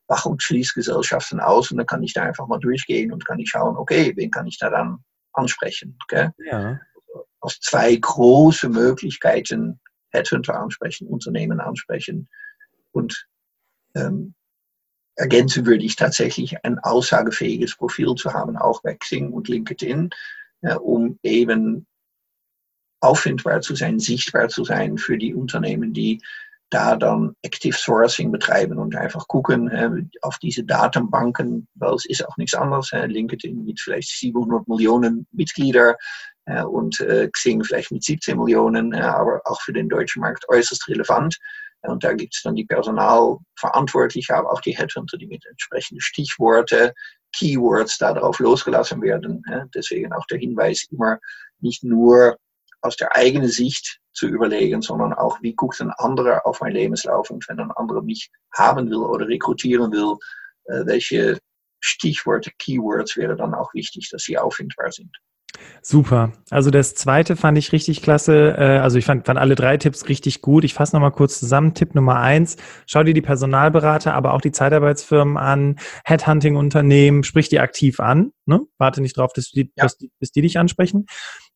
Wach- 0.08 0.26
und 0.26 0.42
Schließgesellschaften 0.42 1.40
aus 1.40 1.70
und 1.70 1.78
dann 1.78 1.86
kann 1.86 2.02
ich 2.02 2.12
da 2.12 2.22
einfach 2.22 2.46
mal 2.46 2.58
durchgehen 2.58 3.12
und 3.12 3.26
kann 3.26 3.38
ich 3.38 3.50
schauen, 3.50 3.76
okay, 3.76 4.12
wen 4.16 4.30
kann 4.30 4.46
ich 4.46 4.58
da 4.58 4.70
dann 4.70 4.98
ansprechen. 5.32 5.98
Gell? 6.08 6.32
Ja. 6.38 6.80
Also 6.94 7.26
aus 7.40 7.60
zwei 7.60 7.94
große 7.94 8.68
Möglichkeiten 8.68 9.80
Headhunter 10.10 10.58
ansprechen, 10.58 11.08
Unternehmen 11.08 11.60
ansprechen 11.60 12.28
und 12.92 13.26
ähm, 13.94 14.34
ergänzen 15.16 15.66
würde 15.66 15.84
ich 15.84 15.96
tatsächlich 15.96 16.64
ein 16.64 16.78
aussagefähiges 16.78 17.76
Profil 17.76 18.14
zu 18.14 18.32
haben, 18.32 18.56
auch 18.56 18.82
bei 18.82 18.94
Xing 18.94 19.32
und 19.32 19.48
LinkedIn, 19.48 20.10
ja, 20.62 20.76
um 20.76 21.18
eben 21.22 21.86
auffindbar 23.00 23.60
zu 23.60 23.74
sein, 23.74 23.98
sichtbar 23.98 24.48
zu 24.48 24.64
sein 24.64 24.98
für 24.98 25.18
die 25.18 25.34
Unternehmen, 25.34 25.92
die 25.92 26.20
da 26.70 26.96
dann 26.96 27.34
Active 27.42 27.76
Sourcing 27.76 28.32
betreiben 28.32 28.78
und 28.78 28.96
einfach 28.96 29.26
gucken 29.28 29.68
äh, 29.68 29.90
auf 30.22 30.38
diese 30.38 30.64
Datenbanken, 30.64 31.68
weil 31.74 31.94
es 31.94 32.06
ist 32.06 32.26
auch 32.26 32.36
nichts 32.36 32.54
anderes. 32.54 32.92
Äh, 32.92 33.06
LinkedIn 33.06 33.64
mit 33.64 33.80
vielleicht 33.80 34.08
700 34.08 34.66
Millionen 34.66 35.26
Mitglieder 35.32 35.96
äh, 36.46 36.62
und 36.62 36.98
äh, 37.00 37.28
Xing 37.30 37.62
vielleicht 37.62 37.92
mit 37.92 38.02
17 38.02 38.36
Millionen, 38.36 38.94
aber 38.94 39.40
auch 39.44 39.60
für 39.60 39.72
den 39.72 39.88
deutschen 39.88 40.20
Markt 40.20 40.48
äußerst 40.48 40.88
relevant. 40.88 41.36
Und 41.82 42.02
da 42.02 42.14
gibt 42.14 42.34
es 42.34 42.42
dann 42.42 42.56
die 42.56 42.64
Personalverantwortliche, 42.64 44.34
aber 44.34 44.50
auch 44.50 44.60
die 44.60 44.76
Headhunter, 44.76 45.18
die 45.18 45.28
mit 45.28 45.46
entsprechenden 45.46 46.00
Stichworte, 46.00 46.92
Keywords 47.32 47.98
darauf 47.98 48.40
losgelassen 48.40 49.02
werden. 49.02 49.44
Deswegen 49.72 50.12
auch 50.12 50.26
der 50.26 50.38
Hinweis 50.38 50.86
immer 50.90 51.18
nicht 51.60 51.84
nur 51.84 52.36
aus 52.86 52.96
der 52.96 53.14
eigenen 53.14 53.48
Sicht 53.48 54.00
zu 54.12 54.26
überlegen, 54.26 54.80
sondern 54.80 55.12
auch, 55.12 55.38
wie 55.42 55.54
guckt 55.54 55.80
ein 55.80 55.90
anderer 55.90 56.46
auf 56.46 56.60
mein 56.60 56.72
Lebenslauf 56.72 57.30
und 57.30 57.46
wenn 57.48 57.60
ein 57.60 57.72
anderer 57.72 58.02
mich 58.02 58.30
haben 58.54 58.88
will 58.88 58.98
oder 58.98 59.28
rekrutieren 59.28 59.92
will, 59.92 60.16
äh, 60.64 60.86
welche 60.86 61.38
Stichworte, 61.80 62.50
Keywords 62.58 63.16
wäre 63.16 63.36
dann 63.36 63.54
auch 63.54 63.74
wichtig, 63.74 64.08
dass 64.10 64.22
sie 64.22 64.38
auffindbar 64.38 64.90
sind. 64.90 65.10
Super. 65.82 66.32
Also 66.50 66.70
das 66.70 66.94
zweite 66.94 67.36
fand 67.36 67.56
ich 67.56 67.72
richtig 67.72 68.02
klasse. 68.02 68.56
Äh, 68.58 68.78
also 68.78 68.98
ich 68.98 69.04
fand, 69.04 69.26
fand 69.26 69.38
alle 69.38 69.54
drei 69.54 69.76
Tipps 69.76 70.08
richtig 70.08 70.42
gut. 70.42 70.64
Ich 70.64 70.74
fasse 70.74 70.94
nochmal 70.94 71.12
kurz 71.12 71.38
zusammen. 71.38 71.74
Tipp 71.74 71.94
Nummer 71.94 72.16
eins, 72.16 72.56
schau 72.86 73.02
dir 73.02 73.14
die 73.14 73.22
Personalberater, 73.22 74.14
aber 74.14 74.34
auch 74.34 74.40
die 74.40 74.52
Zeitarbeitsfirmen 74.52 75.36
an, 75.36 75.76
Headhunting-Unternehmen, 76.04 77.24
sprich 77.24 77.48
die 77.48 77.60
aktiv 77.60 78.00
an. 78.00 78.32
Ne? 78.46 78.60
Warte 78.78 79.00
nicht 79.00 79.16
drauf, 79.16 79.32
dass 79.32 79.50
die, 79.50 79.72
ja. 79.76 79.84
dass 79.84 79.96
die, 79.96 80.10
bis 80.18 80.32
die 80.32 80.42
dich 80.42 80.58
ansprechen. 80.58 81.06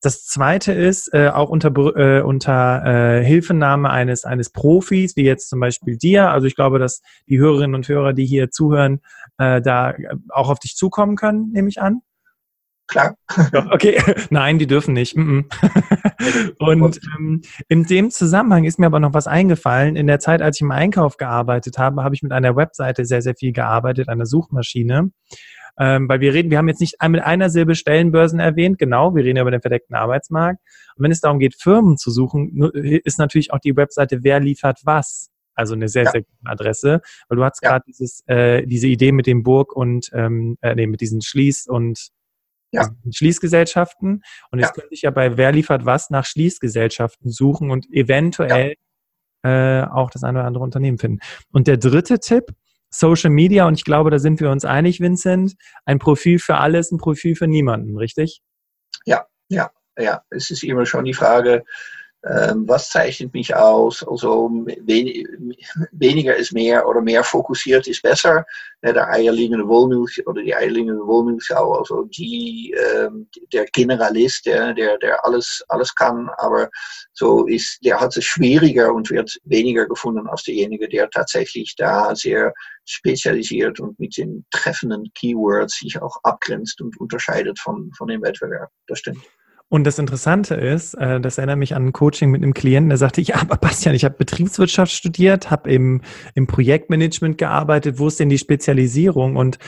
Das 0.00 0.24
zweite 0.24 0.72
ist, 0.72 1.12
äh, 1.12 1.28
auch 1.28 1.50
unter, 1.50 1.70
äh, 1.96 2.22
unter 2.22 2.84
äh, 2.84 3.24
Hilfenahme 3.24 3.90
eines, 3.90 4.24
eines 4.24 4.50
Profis, 4.50 5.16
wie 5.16 5.24
jetzt 5.24 5.48
zum 5.48 5.60
Beispiel 5.60 5.96
dir. 5.96 6.30
Also 6.30 6.46
ich 6.46 6.56
glaube, 6.56 6.78
dass 6.78 7.02
die 7.28 7.38
Hörerinnen 7.38 7.74
und 7.74 7.88
Hörer, 7.88 8.12
die 8.12 8.26
hier 8.26 8.50
zuhören, 8.50 9.00
äh, 9.38 9.60
da 9.60 9.94
auch 10.30 10.48
auf 10.48 10.58
dich 10.58 10.76
zukommen 10.76 11.16
können, 11.16 11.52
nehme 11.52 11.68
ich 11.68 11.80
an 11.80 12.00
klar. 12.90 13.14
Okay, 13.72 14.02
nein, 14.30 14.58
die 14.58 14.66
dürfen 14.66 14.92
nicht. 14.92 15.16
Und 16.58 17.00
ähm, 17.16 17.40
in 17.68 17.84
dem 17.84 18.10
Zusammenhang 18.10 18.64
ist 18.64 18.78
mir 18.78 18.86
aber 18.86 19.00
noch 19.00 19.14
was 19.14 19.26
eingefallen. 19.26 19.96
In 19.96 20.06
der 20.06 20.18
Zeit, 20.18 20.42
als 20.42 20.58
ich 20.58 20.62
im 20.62 20.70
Einkauf 20.70 21.16
gearbeitet 21.16 21.78
habe, 21.78 22.02
habe 22.02 22.14
ich 22.14 22.22
mit 22.22 22.32
einer 22.32 22.56
Webseite 22.56 23.06
sehr, 23.06 23.22
sehr 23.22 23.34
viel 23.34 23.52
gearbeitet, 23.52 24.08
einer 24.08 24.26
Suchmaschine. 24.26 25.10
Ähm, 25.78 26.08
weil 26.08 26.20
wir 26.20 26.34
reden, 26.34 26.50
wir 26.50 26.58
haben 26.58 26.68
jetzt 26.68 26.80
nicht 26.80 26.96
mit 27.08 27.22
einer 27.22 27.50
Silbe 27.50 27.74
Stellenbörsen 27.74 28.40
erwähnt, 28.40 28.78
genau, 28.78 29.14
wir 29.14 29.24
reden 29.24 29.38
über 29.38 29.50
den 29.50 29.62
verdeckten 29.62 29.94
Arbeitsmarkt. 29.96 30.60
Und 30.96 31.04
wenn 31.04 31.10
es 31.10 31.20
darum 31.20 31.38
geht, 31.38 31.54
Firmen 31.54 31.96
zu 31.96 32.10
suchen, 32.10 32.70
ist 32.72 33.18
natürlich 33.18 33.52
auch 33.52 33.58
die 33.60 33.76
Webseite 33.76 34.22
Wer 34.22 34.40
liefert 34.40 34.80
was? 34.84 35.30
Also 35.54 35.74
eine 35.74 35.88
sehr, 35.88 36.04
ja. 36.04 36.10
sehr 36.10 36.22
gute 36.22 36.36
Adresse. 36.44 37.00
Weil 37.28 37.36
du 37.36 37.44
hast 37.44 37.62
ja. 37.62 37.70
gerade 37.70 37.84
dieses, 37.86 38.22
äh, 38.26 38.66
diese 38.66 38.86
Idee 38.86 39.12
mit 39.12 39.26
dem 39.26 39.42
Burg 39.42 39.74
und 39.74 40.10
ähm, 40.12 40.56
äh, 40.62 40.74
nee, 40.74 40.86
mit 40.86 41.00
diesen 41.00 41.20
Schließ- 41.20 41.68
und 41.68 42.10
ja. 42.72 42.88
Schließgesellschaften. 43.10 44.22
Und 44.50 44.58
jetzt 44.58 44.68
ja. 44.68 44.74
könnte 44.74 44.94
ich 44.94 45.02
ja 45.02 45.10
bei 45.10 45.36
Wer 45.36 45.52
liefert 45.52 45.84
was 45.84 46.10
nach 46.10 46.24
Schließgesellschaften 46.24 47.30
suchen 47.30 47.70
und 47.70 47.86
eventuell 47.92 48.76
ja. 49.44 49.82
äh, 49.82 49.86
auch 49.88 50.10
das 50.10 50.24
eine 50.24 50.38
oder 50.38 50.46
andere 50.46 50.64
Unternehmen 50.64 50.98
finden. 50.98 51.18
Und 51.52 51.66
der 51.66 51.76
dritte 51.76 52.20
Tipp, 52.20 52.54
Social 52.90 53.30
Media 53.30 53.66
und 53.66 53.74
ich 53.74 53.84
glaube, 53.84 54.10
da 54.10 54.18
sind 54.18 54.40
wir 54.40 54.50
uns 54.50 54.64
einig, 54.64 55.00
Vincent. 55.00 55.54
Ein 55.84 55.98
Profil 55.98 56.38
für 56.38 56.56
alles, 56.56 56.90
ein 56.90 56.98
Profil 56.98 57.36
für 57.36 57.46
niemanden, 57.46 57.96
richtig? 57.96 58.42
Ja, 59.04 59.26
ja, 59.48 59.70
ja. 59.96 60.22
Es 60.30 60.50
ist 60.50 60.64
immer 60.64 60.86
schon 60.86 61.04
die 61.04 61.14
Frage, 61.14 61.64
was 62.22 62.90
zeichnet 62.90 63.32
mich 63.32 63.54
aus? 63.54 64.06
Also 64.06 64.50
wen, 64.82 65.26
weniger 65.92 66.36
ist 66.36 66.52
mehr 66.52 66.86
oder 66.86 67.00
mehr 67.00 67.24
fokussiert 67.24 67.86
ist 67.86 68.02
besser. 68.02 68.44
der 68.82 69.08
eierlegende 69.08 69.66
Wollmilch 69.66 70.26
oder 70.26 70.42
die 70.42 70.54
eierlegende 70.54 71.06
Wollmilchsau, 71.06 71.72
also 71.72 72.04
die, 72.04 72.74
ähm, 72.94 73.28
der 73.52 73.64
Generalist, 73.66 74.46
der, 74.46 74.74
der, 74.74 74.98
der 74.98 75.24
alles, 75.24 75.64
alles 75.68 75.94
kann, 75.94 76.28
aber 76.38 76.68
so 77.12 77.46
ist, 77.46 77.78
der 77.84 78.00
hat 78.00 78.16
es 78.16 78.24
schwieriger 78.24 78.92
und 78.92 79.10
wird 79.10 79.38
weniger 79.44 79.86
gefunden 79.86 80.26
als 80.26 80.44
derjenige, 80.44 80.88
der 80.88 81.08
tatsächlich 81.10 81.74
da 81.76 82.14
sehr 82.14 82.52
spezialisiert 82.84 83.80
und 83.80 83.98
mit 83.98 84.16
den 84.16 84.44
treffenden 84.50 85.10
Keywords 85.14 85.78
sich 85.78 86.00
auch 86.00 86.16
abgrenzt 86.22 86.80
und 86.80 86.98
unterscheidet 87.00 87.58
von, 87.58 87.92
von 87.96 88.08
dem 88.08 88.22
Wettbewerb. 88.22 88.70
Das 88.86 88.98
stimmt. 88.98 89.24
Und 89.72 89.84
das 89.84 90.00
Interessante 90.00 90.56
ist, 90.56 90.94
äh, 90.94 91.20
das 91.20 91.38
erinnert 91.38 91.58
mich 91.58 91.76
an 91.76 91.86
ein 91.86 91.92
Coaching 91.92 92.28
mit 92.30 92.42
einem 92.42 92.54
Klienten, 92.54 92.88
der 92.88 92.98
sagte, 92.98 93.20
ja, 93.20 93.36
aber 93.40 93.56
Bastian, 93.56 93.94
ich 93.94 94.04
habe 94.04 94.16
Betriebswirtschaft 94.18 94.90
studiert, 94.90 95.50
habe 95.50 95.70
im, 95.72 96.02
im 96.34 96.48
Projektmanagement 96.48 97.38
gearbeitet, 97.38 98.00
wo 98.00 98.08
ist 98.08 98.18
denn 98.18 98.28
die 98.28 98.38
Spezialisierung? 98.38 99.36
Und 99.36 99.58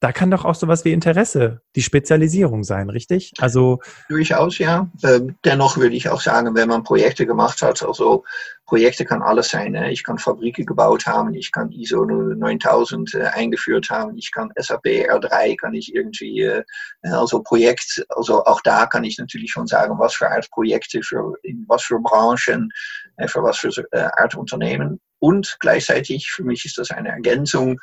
da 0.00 0.12
kann 0.12 0.30
doch 0.30 0.44
auch 0.44 0.54
sowas 0.54 0.84
wie 0.84 0.92
Interesse 0.92 1.60
die 1.74 1.82
Spezialisierung 1.82 2.62
sein, 2.62 2.88
richtig? 2.88 3.32
Also 3.38 3.80
durchaus 4.08 4.58
ja. 4.58 4.88
Ähm, 5.02 5.36
dennoch 5.44 5.76
würde 5.76 5.96
ich 5.96 6.08
auch 6.08 6.20
sagen, 6.20 6.54
wenn 6.54 6.68
man 6.68 6.84
Projekte 6.84 7.26
gemacht 7.26 7.62
hat, 7.62 7.82
also 7.82 8.24
Projekte 8.66 9.04
kann 9.04 9.22
alles 9.22 9.48
sein. 9.48 9.72
Ne? 9.72 9.90
Ich 9.90 10.04
kann 10.04 10.18
Fabriken 10.18 10.66
gebaut 10.66 11.06
haben, 11.06 11.34
ich 11.34 11.50
kann 11.50 11.72
ISO 11.72 12.04
9000 12.04 13.14
äh, 13.14 13.22
eingeführt 13.24 13.90
haben, 13.90 14.16
ich 14.16 14.30
kann 14.30 14.52
SAP 14.56 14.84
R3, 14.84 15.56
kann 15.56 15.74
ich 15.74 15.92
irgendwie, 15.92 16.42
äh, 16.42 16.62
also 17.02 17.42
Projekt, 17.42 18.04
also 18.10 18.44
auch 18.44 18.60
da 18.60 18.86
kann 18.86 19.04
ich 19.04 19.18
natürlich 19.18 19.50
schon 19.50 19.66
sagen, 19.66 19.98
was 19.98 20.14
für 20.14 20.30
Art 20.30 20.48
Projekte, 20.50 21.02
für 21.02 21.34
in 21.42 21.64
was 21.66 21.82
für 21.82 21.98
Branchen, 21.98 22.70
äh, 23.16 23.26
für 23.26 23.42
was 23.42 23.58
für 23.58 23.72
Art 23.92 24.36
Unternehmen. 24.36 25.00
Und 25.18 25.56
gleichzeitig, 25.58 26.30
für 26.30 26.44
mich 26.44 26.64
ist 26.64 26.78
das 26.78 26.90
eine 26.90 27.08
Ergänzung, 27.08 27.80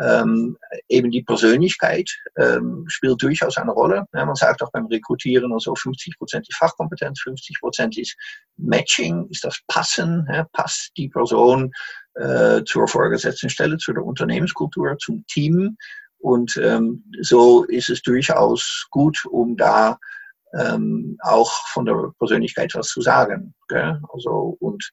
ähm, 0.00 0.56
eben 0.88 1.10
die 1.10 1.22
Persönlichkeit 1.22 2.10
ähm, 2.36 2.84
spielt 2.88 3.22
durchaus 3.22 3.56
eine 3.56 3.72
Rolle. 3.72 4.06
Ja, 4.14 4.24
man 4.24 4.34
sagt 4.34 4.62
auch 4.62 4.70
beim 4.72 4.86
Rekrutieren, 4.86 5.52
also 5.52 5.74
50 5.74 6.18
Prozent 6.18 6.48
ist 6.48 6.56
Fachkompetenz, 6.56 7.20
50 7.20 7.60
Prozent 7.60 7.98
ist 7.98 8.16
Matching, 8.56 9.26
ist 9.30 9.44
das 9.44 9.60
Passen, 9.66 10.26
ja, 10.32 10.46
passt 10.52 10.92
die 10.96 11.08
Person 11.08 11.72
äh, 12.14 12.62
zur 12.64 12.86
vorgesetzten 12.86 13.50
Stelle, 13.50 13.76
zu 13.78 13.92
der 13.92 14.04
Unternehmenskultur, 14.04 14.96
zum 14.98 15.24
Team. 15.26 15.76
Und 16.18 16.56
ähm, 16.56 17.04
so 17.20 17.64
ist 17.64 17.90
es 17.90 18.02
durchaus 18.02 18.86
gut, 18.90 19.24
um 19.26 19.56
da 19.56 19.98
ähm, 20.58 21.16
auch 21.22 21.50
von 21.68 21.84
der 21.84 22.12
Persönlichkeit 22.18 22.74
was 22.74 22.88
zu 22.88 23.00
sagen. 23.00 23.54
Gell? 23.68 24.00
Also 24.12 24.56
und 24.60 24.90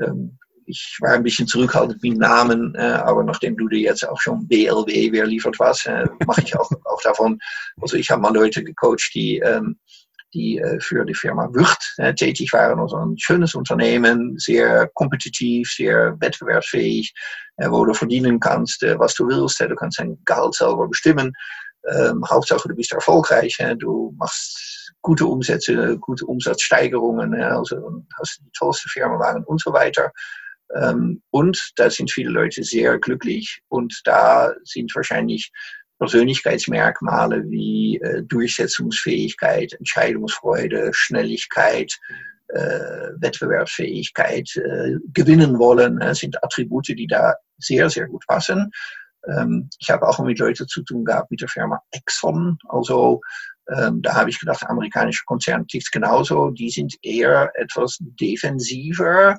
ähm, 0.00 0.38
ich 0.66 0.98
war 1.00 1.12
ein 1.12 1.22
bisschen 1.22 1.46
zurückhaltend 1.46 2.02
mit 2.02 2.18
Namen, 2.18 2.74
äh, 2.74 2.80
aber 2.80 3.22
nachdem 3.24 3.56
du 3.56 3.68
dir 3.68 3.80
jetzt 3.80 4.06
auch 4.06 4.20
schon 4.20 4.46
BLW 4.48 5.12
wer 5.12 5.26
liefert 5.26 5.58
was, 5.58 5.86
äh, 5.86 6.06
mache 6.26 6.42
ich 6.42 6.56
auch, 6.56 6.70
auch 6.84 7.02
davon. 7.02 7.38
Also 7.80 7.96
ich 7.96 8.10
habe 8.10 8.22
mal 8.22 8.34
Leute 8.34 8.62
gecoacht, 8.62 9.10
die, 9.14 9.38
ähm, 9.38 9.78
die 10.34 10.58
äh, 10.58 10.80
für 10.80 11.04
die 11.04 11.14
Firma 11.14 11.48
Wirt 11.52 11.94
äh, 11.98 12.14
tätig 12.14 12.52
waren. 12.52 12.80
Also 12.80 12.96
ein 12.96 13.18
schönes 13.18 13.54
Unternehmen, 13.54 14.38
sehr 14.38 14.88
kompetitiv, 14.94 15.70
sehr 15.70 16.16
wettbewerbsfähig, 16.20 17.14
äh, 17.56 17.70
wo 17.70 17.84
du 17.84 17.94
verdienen 17.94 18.40
kannst, 18.40 18.82
äh, 18.82 18.98
was 18.98 19.14
du 19.14 19.28
willst. 19.28 19.60
du 19.60 19.74
kannst 19.76 20.00
dein 20.00 20.18
Gehalt 20.24 20.54
selber 20.54 20.88
bestimmen. 20.88 21.32
Ähm, 21.88 22.24
Hauptsache, 22.28 22.68
du 22.68 22.74
bist 22.74 22.92
erfolgreich. 22.92 23.58
du 23.78 24.12
machst 24.18 24.92
gute 25.02 25.24
Umsätze, 25.24 25.96
gute 26.00 26.26
Umsatzsteigerungen, 26.26 27.32
also 27.40 28.02
hast 28.18 28.40
die 28.40 28.50
tollste 28.58 28.88
Firma 28.88 29.16
waren 29.20 29.44
und 29.44 29.60
so 29.60 29.72
weiter. 29.72 30.10
Ähm, 30.74 31.22
und 31.30 31.72
da 31.76 31.90
sind 31.90 32.10
viele 32.10 32.30
Leute 32.30 32.62
sehr 32.62 32.98
glücklich 32.98 33.60
und 33.68 34.00
da 34.04 34.52
sind 34.64 34.94
wahrscheinlich 34.94 35.52
Persönlichkeitsmerkmale 35.98 37.48
wie 37.48 37.98
äh, 37.98 38.22
Durchsetzungsfähigkeit, 38.24 39.72
Entscheidungsfreude, 39.74 40.90
Schnelligkeit, 40.92 41.92
äh, 42.48 43.10
Wettbewerbsfähigkeit, 43.18 44.56
äh, 44.56 44.96
gewinnen 45.12 45.58
wollen, 45.58 45.98
sind 46.14 46.42
Attribute, 46.44 46.88
die 46.88 47.06
da 47.06 47.34
sehr, 47.58 47.88
sehr 47.88 48.06
gut 48.06 48.24
passen. 48.26 48.70
Ähm, 49.26 49.70
ich 49.78 49.90
habe 49.90 50.06
auch 50.06 50.18
mit 50.20 50.38
Leuten 50.38 50.68
zu 50.68 50.82
tun 50.82 51.04
gehabt 51.04 51.30
mit 51.30 51.40
der 51.40 51.48
Firma 51.48 51.80
Exxon, 51.92 52.58
also 52.68 53.20
ähm, 53.68 54.00
da 54.02 54.14
habe 54.14 54.30
ich 54.30 54.38
gedacht, 54.38 54.64
amerikanische 54.68 55.24
Konzerne 55.26 55.66
tickt 55.66 55.90
genauso. 55.90 56.50
Die 56.50 56.70
sind 56.70 56.94
eher 57.02 57.50
etwas 57.54 57.98
defensiver 58.00 59.36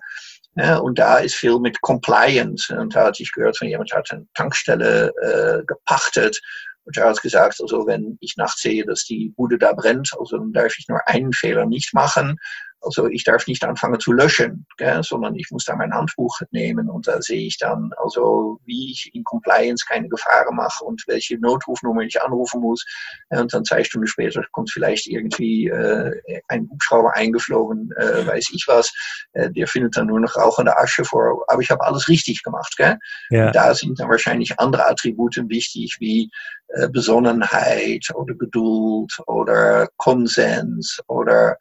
ja, 0.57 0.77
und 0.77 0.97
da 0.97 1.17
ist 1.19 1.35
viel 1.35 1.59
mit 1.59 1.81
Compliance. 1.81 2.75
Und 2.75 2.95
da 2.95 3.05
hatte 3.05 3.21
ich 3.21 3.31
gehört, 3.31 3.57
von 3.57 3.67
jemand 3.67 3.91
hat 3.93 4.09
eine 4.11 4.25
Tankstelle 4.33 5.13
äh, 5.21 5.63
gepachtet. 5.65 6.41
Und 6.85 6.97
er 6.97 7.09
hat 7.09 7.21
gesagt, 7.21 7.61
also 7.61 7.85
wenn 7.85 8.17
ich 8.21 8.35
nachts 8.37 8.61
sehe, 8.61 8.85
dass 8.85 9.03
die 9.03 9.33
Bude 9.35 9.57
da 9.57 9.73
brennt, 9.73 10.11
also 10.17 10.37
dann 10.37 10.53
darf 10.53 10.73
ich 10.77 10.87
nur 10.87 11.05
einen 11.07 11.33
Fehler 11.33 11.65
nicht 11.65 11.93
machen. 11.93 12.37
Also 12.81 13.07
ich 13.07 13.23
darf 13.23 13.47
nicht 13.47 13.63
anfangen 13.63 13.99
zu 13.99 14.13
löschen, 14.13 14.65
gell, 14.77 15.01
sondern 15.03 15.35
ich 15.35 15.49
muss 15.51 15.65
da 15.65 15.75
mein 15.75 15.93
Handbuch 15.93 16.39
nehmen 16.51 16.89
und 16.89 17.07
da 17.07 17.21
sehe 17.21 17.47
ich 17.47 17.57
dann, 17.57 17.91
also 17.97 18.59
wie 18.65 18.91
ich 18.91 19.11
in 19.13 19.23
Compliance 19.23 19.85
keine 19.87 20.07
Gefahren 20.07 20.55
mache 20.55 20.83
und 20.83 21.03
welche 21.07 21.39
Notrufnummer 21.39 22.01
ich 22.01 22.21
anrufen 22.21 22.61
muss. 22.61 22.85
Und 23.29 23.53
dann 23.53 23.65
zwei 23.65 23.83
Stunden 23.83 24.07
später 24.07 24.43
kommt 24.51 24.71
vielleicht 24.71 25.07
irgendwie 25.07 25.67
äh, 25.67 26.11
ein 26.47 26.69
Hubschrauber 26.69 27.15
eingeflogen, 27.15 27.91
äh, 27.97 28.27
weiß 28.27 28.49
ich 28.53 28.65
was. 28.67 28.91
Äh, 29.33 29.51
der 29.51 29.67
findet 29.67 29.97
dann 29.97 30.07
nur 30.07 30.19
noch 30.19 30.35
rauchende 30.35 30.77
Asche 30.77 31.03
vor. 31.03 31.43
Aber 31.47 31.61
ich 31.61 31.71
habe 31.71 31.83
alles 31.83 32.07
richtig 32.07 32.43
gemacht. 32.43 32.75
Gell? 32.77 32.97
Ja. 33.29 33.51
Da 33.51 33.73
sind 33.73 33.99
dann 33.99 34.09
wahrscheinlich 34.09 34.59
andere 34.59 34.87
Attribute 34.87 35.37
wichtig 35.49 35.97
wie 35.99 36.29
äh, 36.69 36.89
Besonnenheit 36.89 38.07
oder 38.13 38.35
Geduld 38.35 39.17
oder 39.25 39.87
Konsens 39.97 40.99
oder 41.07 41.57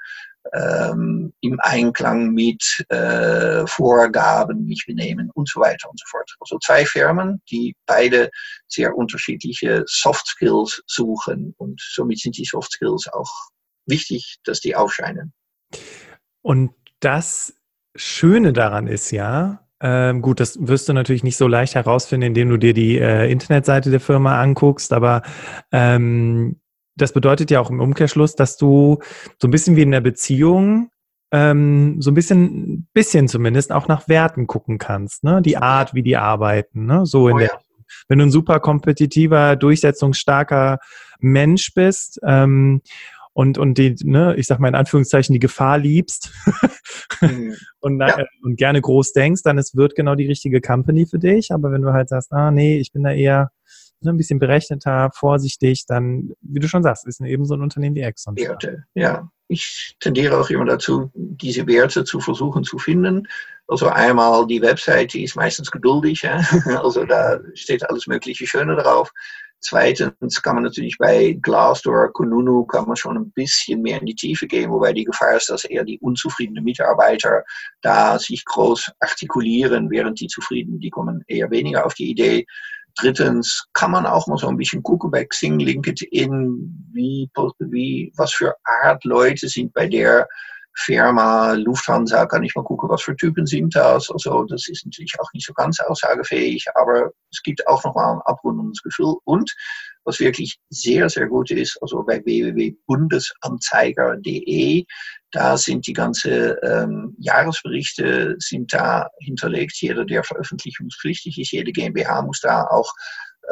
ähm, 0.52 1.32
im 1.40 1.58
Einklang 1.60 2.30
mit 2.30 2.84
äh, 2.88 3.66
Vorgaben 3.66 4.64
mich 4.64 4.84
benehmen 4.86 5.30
und 5.34 5.48
so 5.48 5.60
weiter 5.60 5.88
und 5.90 5.98
so 5.98 6.04
fort. 6.08 6.30
Also 6.40 6.58
zwei 6.58 6.84
Firmen, 6.84 7.42
die 7.50 7.74
beide 7.86 8.30
sehr 8.68 8.96
unterschiedliche 8.96 9.84
Soft 9.86 10.26
Skills 10.26 10.82
suchen 10.86 11.54
und 11.56 11.80
somit 11.80 12.20
sind 12.20 12.36
die 12.36 12.44
Soft 12.44 12.72
Skills 12.72 13.08
auch 13.12 13.30
wichtig, 13.86 14.36
dass 14.44 14.60
die 14.60 14.76
aufscheinen. 14.76 15.32
Und 16.42 16.72
das 17.00 17.54
Schöne 17.94 18.52
daran 18.52 18.86
ist 18.86 19.10
ja, 19.10 19.66
ähm, 19.80 20.22
gut, 20.22 20.40
das 20.40 20.58
wirst 20.60 20.88
du 20.88 20.92
natürlich 20.92 21.22
nicht 21.22 21.36
so 21.36 21.46
leicht 21.48 21.74
herausfinden, 21.74 22.28
indem 22.28 22.48
du 22.48 22.56
dir 22.56 22.72
die 22.72 22.98
äh, 22.98 23.30
Internetseite 23.30 23.90
der 23.90 24.00
Firma 24.00 24.40
anguckst, 24.40 24.92
aber 24.92 25.22
ähm, 25.70 26.60
das 26.96 27.12
bedeutet 27.12 27.50
ja 27.50 27.60
auch 27.60 27.70
im 27.70 27.80
Umkehrschluss, 27.80 28.34
dass 28.34 28.56
du 28.56 28.98
so 29.38 29.48
ein 29.48 29.50
bisschen 29.50 29.76
wie 29.76 29.82
in 29.82 29.90
der 29.90 30.00
Beziehung 30.00 30.90
ähm, 31.32 32.00
so 32.00 32.10
ein 32.10 32.14
bisschen, 32.14 32.88
bisschen 32.92 33.28
zumindest 33.28 33.72
auch 33.72 33.88
nach 33.88 34.08
Werten 34.08 34.46
gucken 34.46 34.78
kannst, 34.78 35.24
ne? 35.24 35.42
Die 35.42 35.56
Art, 35.56 35.92
wie 35.92 36.02
die 36.02 36.16
arbeiten, 36.16 36.86
ne? 36.86 37.04
So 37.04 37.28
in 37.28 37.34
oh, 37.34 37.38
der, 37.38 37.48
ja. 37.48 37.58
wenn 38.08 38.18
du 38.18 38.26
ein 38.26 38.30
super 38.30 38.60
kompetitiver, 38.60 39.56
durchsetzungsstarker 39.56 40.78
Mensch 41.18 41.74
bist 41.74 42.20
ähm, 42.24 42.80
und, 43.32 43.58
und 43.58 43.76
die, 43.76 43.96
ne, 44.02 44.34
ich 44.36 44.46
sag 44.46 44.60
mal 44.60 44.68
in 44.68 44.74
Anführungszeichen, 44.74 45.32
die 45.32 45.40
Gefahr 45.40 45.78
liebst 45.78 46.32
mhm. 47.20 47.54
und, 47.80 48.00
ja. 48.00 48.16
und 48.42 48.56
gerne 48.56 48.80
groß 48.80 49.12
denkst, 49.12 49.42
dann 49.42 49.58
es 49.58 49.74
wird 49.74 49.94
genau 49.94 50.14
die 50.14 50.26
richtige 50.26 50.60
Company 50.60 51.06
für 51.06 51.18
dich. 51.18 51.50
Aber 51.50 51.70
wenn 51.72 51.82
du 51.82 51.92
halt 51.92 52.08
sagst, 52.08 52.32
ah 52.32 52.50
nee, 52.50 52.78
ich 52.78 52.92
bin 52.92 53.02
da 53.02 53.12
eher 53.12 53.50
ne, 54.00 54.12
ein 54.12 54.16
bisschen 54.16 54.38
berechneter, 54.38 55.10
vorsichtig, 55.14 55.84
dann, 55.86 56.30
wie 56.40 56.60
du 56.60 56.68
schon 56.68 56.82
sagst, 56.82 57.06
ist 57.06 57.20
eben 57.20 57.44
so 57.44 57.54
ein 57.54 57.62
Unternehmen 57.62 57.96
wie 57.96 58.02
Exxon. 58.02 58.36
Werte, 58.36 58.84
ja. 58.94 59.28
Ich 59.48 59.96
tendiere 60.00 60.40
auch 60.40 60.50
immer 60.50 60.64
dazu, 60.64 61.10
diese 61.14 61.68
Werte 61.68 62.02
zu 62.02 62.18
versuchen 62.18 62.64
zu 62.64 62.78
finden. 62.78 63.28
Also 63.68 63.86
einmal 63.86 64.44
die 64.48 64.60
Webseite 64.60 65.20
ist 65.20 65.36
meistens 65.36 65.70
geduldig, 65.70 66.22
ja? 66.22 66.40
also 66.82 67.04
da 67.04 67.38
steht 67.54 67.88
alles 67.88 68.08
mögliche 68.08 68.46
Schöne 68.46 68.74
drauf. 68.74 69.12
Zweitens 69.60 70.42
kann 70.42 70.56
man 70.56 70.64
natürlich 70.64 70.98
bei 70.98 71.36
Glassdoor, 71.42 72.12
Kununu 72.12 72.66
kann 72.66 72.86
man 72.86 72.96
schon 72.96 73.16
ein 73.16 73.32
bisschen 73.32 73.82
mehr 73.82 73.98
in 73.98 74.06
die 74.06 74.14
Tiefe 74.14 74.46
gehen, 74.46 74.70
wobei 74.70 74.92
die 74.92 75.04
Gefahr 75.04 75.36
ist, 75.36 75.48
dass 75.48 75.64
eher 75.64 75.84
die 75.84 75.98
unzufriedenen 75.98 76.62
Mitarbeiter 76.62 77.42
da 77.82 78.18
sich 78.18 78.44
groß 78.44 78.92
artikulieren, 79.00 79.90
während 79.90 80.20
die 80.20 80.28
zufrieden, 80.28 80.78
die 80.78 80.90
kommen 80.90 81.24
eher 81.26 81.50
weniger 81.50 81.86
auf 81.86 81.94
die 81.94 82.10
Idee. 82.10 82.46
Drittens 82.98 83.66
kann 83.74 83.90
man 83.90 84.06
auch 84.06 84.26
mal 84.26 84.38
so 84.38 84.48
ein 84.48 84.56
bisschen 84.56 84.82
gucken 84.82 85.10
bei 85.10 85.24
Xing, 85.24 85.58
LinkedIn, 85.58 86.88
wie, 86.92 87.28
wie, 87.58 88.12
was 88.16 88.32
für 88.32 88.54
Art 88.64 89.04
Leute 89.04 89.48
sind 89.48 89.72
bei 89.74 89.86
der 89.86 90.26
Firma, 90.78 91.54
Lufthansa, 91.54 92.26
kann 92.26 92.42
ich 92.42 92.54
mal 92.54 92.62
gucken, 92.62 92.90
was 92.90 93.00
für 93.02 93.16
Typen 93.16 93.46
sind 93.46 93.74
das. 93.74 94.10
Also 94.10 94.44
das 94.44 94.68
ist 94.68 94.84
natürlich 94.84 95.18
auch 95.18 95.32
nicht 95.32 95.46
so 95.46 95.54
ganz 95.54 95.80
aussagefähig, 95.80 96.66
aber 96.74 97.12
es 97.30 97.42
gibt 97.42 97.66
auch 97.66 97.82
nochmal 97.82 98.12
ein 98.14 98.20
Abrundungsgefühl. 98.26 99.14
Und 99.24 99.50
was 100.04 100.20
wirklich 100.20 100.58
sehr, 100.68 101.08
sehr 101.08 101.28
gut 101.28 101.50
ist, 101.50 101.78
also 101.80 102.02
bei 102.02 102.22
www.bundesanzeiger.de, 102.22 104.84
da 105.36 105.58
sind 105.58 105.86
die 105.86 105.92
ganzen 105.92 106.54
ähm, 106.62 107.14
Jahresberichte 107.18 108.36
sind 108.38 108.72
da 108.72 109.10
hinterlegt. 109.20 109.76
Jeder, 109.82 110.06
der 110.06 110.24
veröffentlichungspflichtig 110.24 111.38
ist, 111.38 111.52
jede 111.52 111.72
GmbH 111.72 112.22
muss 112.22 112.40
da 112.40 112.64
auch 112.64 112.90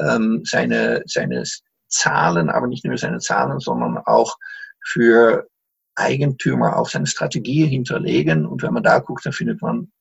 ähm, 0.00 0.40
seine, 0.44 1.02
seine 1.04 1.44
Zahlen, 1.88 2.48
aber 2.48 2.68
nicht 2.68 2.86
nur 2.86 2.96
seine 2.96 3.18
Zahlen, 3.18 3.60
sondern 3.60 3.98
auch 3.98 4.34
für 4.82 5.46
Eigentümer 5.94 6.78
auch 6.78 6.88
seine 6.88 7.06
Strategie 7.06 7.66
hinterlegen. 7.66 8.46
Und 8.46 8.62
wenn 8.62 8.72
man 8.72 8.82
da 8.82 8.98
guckt, 8.98 9.26
dann 9.26 9.34
findet 9.34 9.60
man 9.60 9.92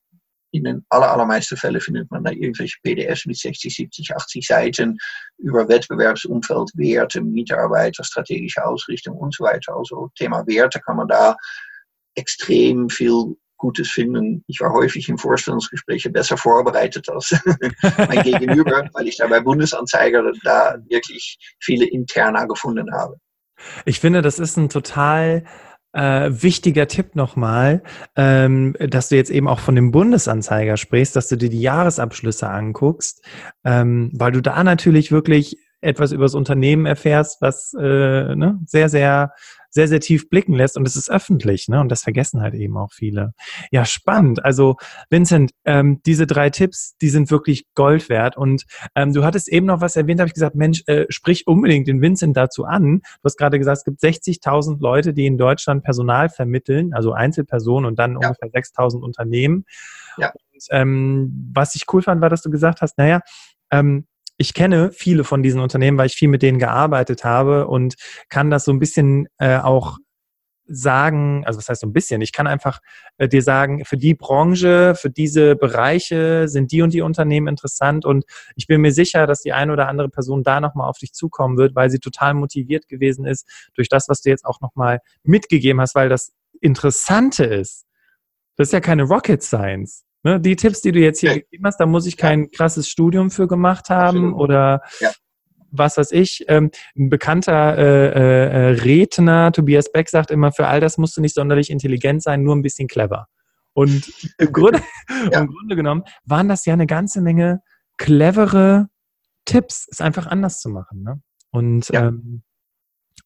in 0.52 0.64
den 0.64 0.86
aller, 0.88 1.10
allermeisten 1.10 1.58
Fällen 1.58 1.80
findet 1.80 2.10
man 2.10 2.24
da 2.24 2.30
irgendwelche 2.30 2.78
PDFs 2.82 3.26
mit 3.26 3.36
60, 3.36 3.74
70, 3.74 4.16
80 4.16 4.46
Seiten 4.46 4.96
über 5.36 5.68
Wettbewerbsumfeld, 5.68 6.70
Werte, 6.76 7.20
Mitarbeiter, 7.20 8.04
strategische 8.04 8.64
Ausrichtung 8.64 9.16
und 9.16 9.34
so 9.34 9.44
weiter. 9.44 9.76
Also 9.76 10.10
Thema 10.16 10.46
Werte 10.46 10.80
kann 10.80 10.96
man 10.96 11.08
da 11.08 11.36
extrem 12.14 12.88
viel 12.88 13.36
Gutes 13.56 13.90
finden. 13.90 14.44
Ich 14.46 14.60
war 14.60 14.72
häufig 14.72 15.08
in 15.08 15.16
Vorstellungsgesprächen 15.16 16.12
besser 16.12 16.36
vorbereitet 16.36 17.08
als 17.08 17.34
mein 17.98 18.22
Gegenüber, 18.22 18.88
weil 18.92 19.08
ich 19.08 19.16
da 19.16 19.26
bei 19.26 19.40
Bundesanzeiger 19.40 20.22
da 20.42 20.76
wirklich 20.88 21.38
viele 21.60 21.86
Interna 21.86 22.44
gefunden 22.44 22.92
habe. 22.92 23.16
Ich 23.84 24.00
finde, 24.00 24.20
das 24.20 24.38
ist 24.38 24.56
ein 24.56 24.68
total 24.68 25.44
äh, 25.94 26.30
wichtiger 26.30 26.88
Tipp 26.88 27.14
nochmal, 27.14 27.82
ähm, 28.16 28.74
dass 28.78 29.08
du 29.08 29.16
jetzt 29.16 29.30
eben 29.30 29.48
auch 29.48 29.60
von 29.60 29.76
dem 29.76 29.92
Bundesanzeiger 29.92 30.76
sprichst, 30.76 31.14
dass 31.16 31.28
du 31.28 31.36
dir 31.36 31.48
die 31.48 31.60
Jahresabschlüsse 31.60 32.48
anguckst, 32.48 33.24
ähm, 33.64 34.10
weil 34.12 34.32
du 34.32 34.42
da 34.42 34.62
natürlich 34.64 35.12
wirklich 35.12 35.56
etwas 35.80 36.12
über 36.12 36.24
das 36.24 36.34
Unternehmen 36.34 36.86
erfährst, 36.86 37.40
was 37.40 37.74
äh, 37.78 38.34
ne, 38.34 38.58
sehr, 38.66 38.88
sehr 38.88 39.32
sehr, 39.74 39.88
sehr 39.88 40.00
tief 40.00 40.30
blicken 40.30 40.54
lässt 40.54 40.76
und 40.76 40.86
es 40.86 40.94
ist 40.94 41.10
öffentlich, 41.10 41.68
ne? 41.68 41.80
Und 41.80 41.90
das 41.90 42.02
vergessen 42.02 42.40
halt 42.40 42.54
eben 42.54 42.76
auch 42.76 42.92
viele. 42.92 43.34
Ja, 43.72 43.84
spannend. 43.84 44.44
Also, 44.44 44.76
Vincent, 45.10 45.50
ähm, 45.64 46.00
diese 46.06 46.26
drei 46.28 46.48
Tipps, 46.48 46.96
die 47.02 47.08
sind 47.08 47.30
wirklich 47.32 47.66
Gold 47.74 48.08
wert. 48.08 48.36
Und 48.36 48.66
ähm, 48.94 49.12
du 49.12 49.24
hattest 49.24 49.48
eben 49.48 49.66
noch 49.66 49.80
was 49.80 49.96
erwähnt, 49.96 50.20
habe 50.20 50.28
ich 50.28 50.34
gesagt, 50.34 50.54
Mensch, 50.54 50.84
äh, 50.86 51.06
sprich 51.08 51.48
unbedingt 51.48 51.88
den 51.88 52.00
Vincent 52.00 52.36
dazu 52.36 52.64
an. 52.64 53.00
Du 53.00 53.24
hast 53.24 53.36
gerade 53.36 53.58
gesagt, 53.58 53.78
es 53.78 53.84
gibt 53.84 54.00
60.000 54.00 54.80
Leute, 54.80 55.12
die 55.12 55.26
in 55.26 55.38
Deutschland 55.38 55.82
Personal 55.82 56.28
vermitteln, 56.28 56.94
also 56.94 57.12
Einzelpersonen 57.12 57.86
und 57.86 57.98
dann 57.98 58.12
ja. 58.12 58.28
ungefähr 58.28 58.50
6.000 58.50 59.00
Unternehmen. 59.00 59.64
Ja. 60.18 60.30
Und, 60.30 60.62
ähm, 60.70 61.50
was 61.52 61.74
ich 61.74 61.82
cool 61.92 62.02
fand, 62.02 62.20
war, 62.20 62.30
dass 62.30 62.42
du 62.42 62.50
gesagt 62.50 62.80
hast, 62.80 62.96
naja, 62.96 63.20
ähm, 63.72 64.06
ich 64.44 64.52
kenne 64.52 64.92
viele 64.92 65.24
von 65.24 65.42
diesen 65.42 65.58
Unternehmen, 65.58 65.96
weil 65.96 66.06
ich 66.06 66.16
viel 66.16 66.28
mit 66.28 66.42
denen 66.42 66.58
gearbeitet 66.58 67.24
habe 67.24 67.66
und 67.66 67.94
kann 68.28 68.50
das 68.50 68.66
so 68.66 68.72
ein 68.72 68.78
bisschen 68.78 69.26
äh, 69.38 69.56
auch 69.56 69.96
sagen, 70.66 71.44
also 71.46 71.58
was 71.58 71.70
heißt 71.70 71.80
so 71.80 71.86
ein 71.86 71.94
bisschen, 71.94 72.20
ich 72.20 72.32
kann 72.32 72.46
einfach 72.46 72.80
äh, 73.16 73.26
dir 73.26 73.42
sagen, 73.42 73.86
für 73.86 73.96
die 73.96 74.14
Branche, 74.14 74.94
für 74.96 75.08
diese 75.08 75.56
Bereiche 75.56 76.46
sind 76.46 76.72
die 76.72 76.82
und 76.82 76.92
die 76.92 77.00
Unternehmen 77.00 77.48
interessant 77.48 78.04
und 78.04 78.26
ich 78.54 78.66
bin 78.66 78.82
mir 78.82 78.92
sicher, 78.92 79.26
dass 79.26 79.40
die 79.40 79.54
eine 79.54 79.72
oder 79.72 79.88
andere 79.88 80.10
Person 80.10 80.42
da 80.42 80.60
nochmal 80.60 80.90
auf 80.90 80.98
dich 80.98 81.14
zukommen 81.14 81.56
wird, 81.56 81.74
weil 81.74 81.88
sie 81.88 81.98
total 81.98 82.34
motiviert 82.34 82.86
gewesen 82.86 83.24
ist 83.24 83.48
durch 83.74 83.88
das, 83.88 84.10
was 84.10 84.20
du 84.20 84.28
jetzt 84.28 84.44
auch 84.44 84.60
nochmal 84.60 85.00
mitgegeben 85.22 85.80
hast, 85.80 85.94
weil 85.94 86.10
das 86.10 86.34
Interessante 86.60 87.44
ist, 87.44 87.86
das 88.56 88.68
ist 88.68 88.72
ja 88.72 88.80
keine 88.80 89.04
Rocket 89.04 89.42
Science. 89.42 90.04
Ne, 90.24 90.40
die 90.40 90.56
Tipps, 90.56 90.80
die 90.80 90.90
du 90.90 91.00
jetzt 91.00 91.20
hier 91.20 91.32
ja. 91.32 91.36
gegeben 91.36 91.66
hast, 91.66 91.78
da 91.78 91.84
muss 91.84 92.06
ich 92.06 92.16
kein 92.16 92.50
krasses 92.50 92.88
Studium 92.88 93.30
für 93.30 93.46
gemacht 93.46 93.90
haben 93.90 94.30
Absolut. 94.30 94.40
oder 94.40 94.80
ja. 95.00 95.10
was 95.70 95.98
weiß 95.98 96.12
ich. 96.12 96.46
Ähm, 96.48 96.70
ein 96.96 97.10
bekannter 97.10 97.76
äh, 97.76 98.08
äh, 98.08 98.68
Redner, 98.70 99.52
Tobias 99.52 99.92
Beck, 99.92 100.08
sagt 100.08 100.30
immer, 100.30 100.50
für 100.50 100.66
all 100.66 100.80
das 100.80 100.96
musst 100.96 101.14
du 101.18 101.20
nicht 101.20 101.34
sonderlich 101.34 101.68
intelligent 101.68 102.22
sein, 102.22 102.42
nur 102.42 102.56
ein 102.56 102.62
bisschen 102.62 102.88
clever. 102.88 103.28
Und 103.74 104.10
im 104.38 104.50
Grunde, 104.50 104.80
ja. 105.30 105.40
im 105.40 105.48
Grunde 105.48 105.76
genommen 105.76 106.04
waren 106.24 106.48
das 106.48 106.64
ja 106.64 106.72
eine 106.72 106.86
ganze 106.86 107.20
Menge 107.20 107.60
clevere 107.98 108.88
Tipps, 109.44 109.86
es 109.90 110.00
einfach 110.00 110.26
anders 110.26 110.58
zu 110.58 110.70
machen. 110.70 111.02
Ne? 111.02 111.20
Und 111.50 111.90
ähm, 111.92 112.44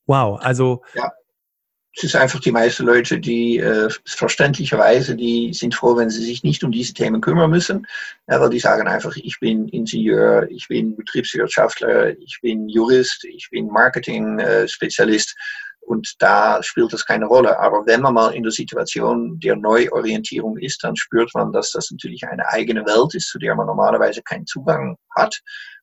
wow, 0.04 0.40
also 0.42 0.82
ja 0.94 1.12
es 1.98 2.04
ist 2.04 2.16
einfach 2.16 2.38
die 2.38 2.52
meisten 2.52 2.86
Leute, 2.86 3.18
die 3.18 3.58
äh, 3.58 3.88
verständlicherweise, 4.06 5.16
die 5.16 5.52
sind 5.52 5.74
froh, 5.74 5.96
wenn 5.96 6.10
sie 6.10 6.24
sich 6.24 6.44
nicht 6.44 6.62
um 6.62 6.70
diese 6.70 6.94
Themen 6.94 7.20
kümmern 7.20 7.50
müssen, 7.50 7.88
weil 8.26 8.50
die 8.50 8.60
sagen 8.60 8.86
einfach, 8.86 9.16
ich 9.16 9.40
bin 9.40 9.66
Ingenieur, 9.66 10.48
ich 10.48 10.68
bin 10.68 10.94
Betriebswirtschaftler, 10.94 12.16
ich 12.20 12.38
bin 12.40 12.68
Jurist, 12.68 13.24
ich 13.24 13.48
bin 13.50 13.66
Marketing-Spezialist 13.66 15.34
und 15.80 16.14
da 16.20 16.62
spielt 16.62 16.92
das 16.92 17.04
keine 17.04 17.26
Rolle. 17.26 17.58
Aber 17.58 17.84
wenn 17.86 18.02
man 18.02 18.14
mal 18.14 18.32
in 18.32 18.44
der 18.44 18.52
Situation 18.52 19.40
der 19.40 19.56
Neuorientierung 19.56 20.56
ist, 20.58 20.84
dann 20.84 20.94
spürt 20.94 21.34
man, 21.34 21.52
dass 21.52 21.72
das 21.72 21.90
natürlich 21.90 22.22
eine 22.28 22.46
eigene 22.46 22.86
Welt 22.86 23.12
ist, 23.16 23.28
zu 23.28 23.40
der 23.40 23.56
man 23.56 23.66
normalerweise 23.66 24.22
keinen 24.22 24.46
Zugang 24.46 24.96
hat 25.16 25.36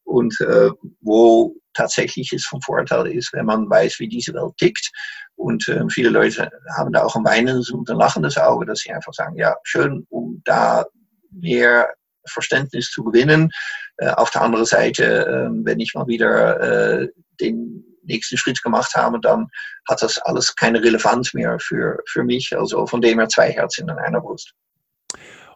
und 0.06 0.39
äh, 0.39 0.69
wo 1.01 1.56
tatsächlich 1.73 2.32
es 2.32 2.45
vom 2.45 2.62
Vorteil 2.62 3.08
ist, 3.08 3.34
wenn 3.34 3.45
man 3.45 3.69
weiß, 3.69 3.99
wie 3.99 4.08
diese 4.08 4.34
Welt 4.34 4.56
tickt. 4.58 4.89
Und 5.36 5.67
äh, 5.67 5.84
viele 5.89 6.10
Leute 6.10 6.50
haben 6.76 6.93
da 6.93 7.04
auch 7.04 7.15
ein 7.15 7.26
weinendes 7.26 7.69
und 7.69 7.89
ein 7.89 7.98
lachendes 7.98 8.38
Auge, 8.38 8.65
dass 8.65 8.80
sie 8.80 8.91
einfach 8.91 9.13
sagen, 9.13 9.36
ja, 9.36 9.56
schön, 9.63 10.06
um 10.10 10.41
da 10.45 10.86
mehr 11.32 11.89
Verständnis 12.28 12.89
zu 12.89 13.04
gewinnen. 13.04 13.52
Äh, 13.98 14.10
auf 14.12 14.32
der 14.32 14.41
anderen 14.41 14.65
Seite, 14.65 15.26
äh, 15.26 15.50
wenn 15.65 15.80
ich 15.80 15.93
mal 15.93 16.08
wieder 16.08 17.02
äh, 17.02 17.10
den 17.39 17.84
nächsten 18.04 18.38
Schritt 18.38 18.62
gemacht 18.62 18.93
habe, 18.95 19.19
dann 19.19 19.48
hat 19.89 20.02
das 20.02 20.17
alles 20.19 20.56
keine 20.56 20.82
Relevanz 20.82 21.34
mehr 21.34 21.58
für, 21.60 22.00
für 22.08 22.24
mich. 22.24 22.56
Also 22.58 22.86
von 22.86 23.02
dem 23.02 23.19
her 23.19 23.30
zwei 23.30 23.52
Herzen 23.52 23.89
in 23.89 23.98
einer 23.98 24.21
Brust. 24.21 24.54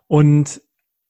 Und 0.08 0.62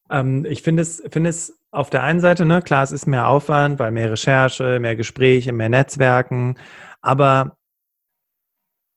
ähm, 0.10 0.46
ich 0.46 0.62
finde 0.62 0.82
es, 0.82 1.02
finde 1.12 1.30
es 1.30 1.58
auf 1.72 1.90
der 1.90 2.04
einen 2.04 2.20
Seite, 2.20 2.46
ne, 2.46 2.62
klar, 2.62 2.84
es 2.84 2.92
ist 2.92 3.08
mehr 3.08 3.28
Aufwand, 3.28 3.80
weil 3.80 3.92
mehr 3.92 4.12
Recherche, 4.12 4.80
mehr 4.80 4.96
Gespräche, 4.96 5.54
mehr 5.54 5.70
Netzwerken, 5.70 6.58
aber 7.02 7.59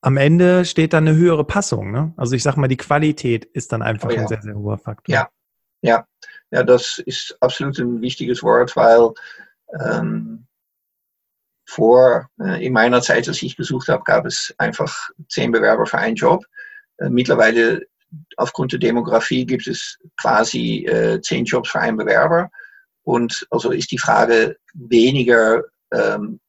am 0.03 0.17
Ende 0.17 0.65
steht 0.65 0.93
dann 0.93 1.07
eine 1.07 1.17
höhere 1.17 1.45
Passung. 1.45 1.93
Ne? 1.93 2.13
Also 2.17 2.35
ich 2.35 2.43
sag 2.43 2.57
mal, 2.57 2.69
die 2.69 2.77
Qualität 2.77 3.45
ist 3.45 3.73
dann 3.73 3.83
einfach 3.83 4.11
oh 4.11 4.13
ja. 4.13 4.23
ein 4.23 4.29
sehr, 4.29 4.43
sehr 4.43 4.55
hoher 4.55 4.79
Faktor. 4.79 5.15
Ja, 5.15 5.29
ja, 5.81 6.07
ja, 6.51 6.63
das 6.63 7.01
ist 7.07 7.37
absolut 7.41 7.79
ein 7.79 8.01
wichtiges 8.01 8.43
Wort, 8.43 8.77
weil 8.77 9.11
ähm, 9.81 10.47
vor, 11.65 12.29
äh, 12.41 12.67
in 12.67 12.73
meiner 12.73 13.01
Zeit, 13.01 13.29
als 13.29 13.43
ich 13.43 13.57
gesucht 13.57 13.89
habe, 13.89 14.03
gab 14.05 14.27
es 14.27 14.53
einfach 14.59 15.11
zehn 15.29 15.53
Bewerber 15.53 15.87
für 15.87 15.99
einen 15.99 16.17
Job. 16.17 16.45
Äh, 16.99 17.09
mittlerweile 17.09 17.87
aufgrund 18.37 18.73
der 18.73 18.81
Demografie 18.81 19.47
gibt 19.47 19.67
es 19.69 19.99
quasi 20.21 20.85
äh, 20.85 21.21
zehn 21.23 21.45
Jobs 21.45 21.71
für 21.71 21.81
einen 21.81 21.97
Bewerber. 21.97 22.51
Und 23.05 23.47
also 23.51 23.71
ist 23.71 23.91
die 23.93 23.99
Frage 23.99 24.57
weniger, 24.75 25.63
ähm, 25.93 26.41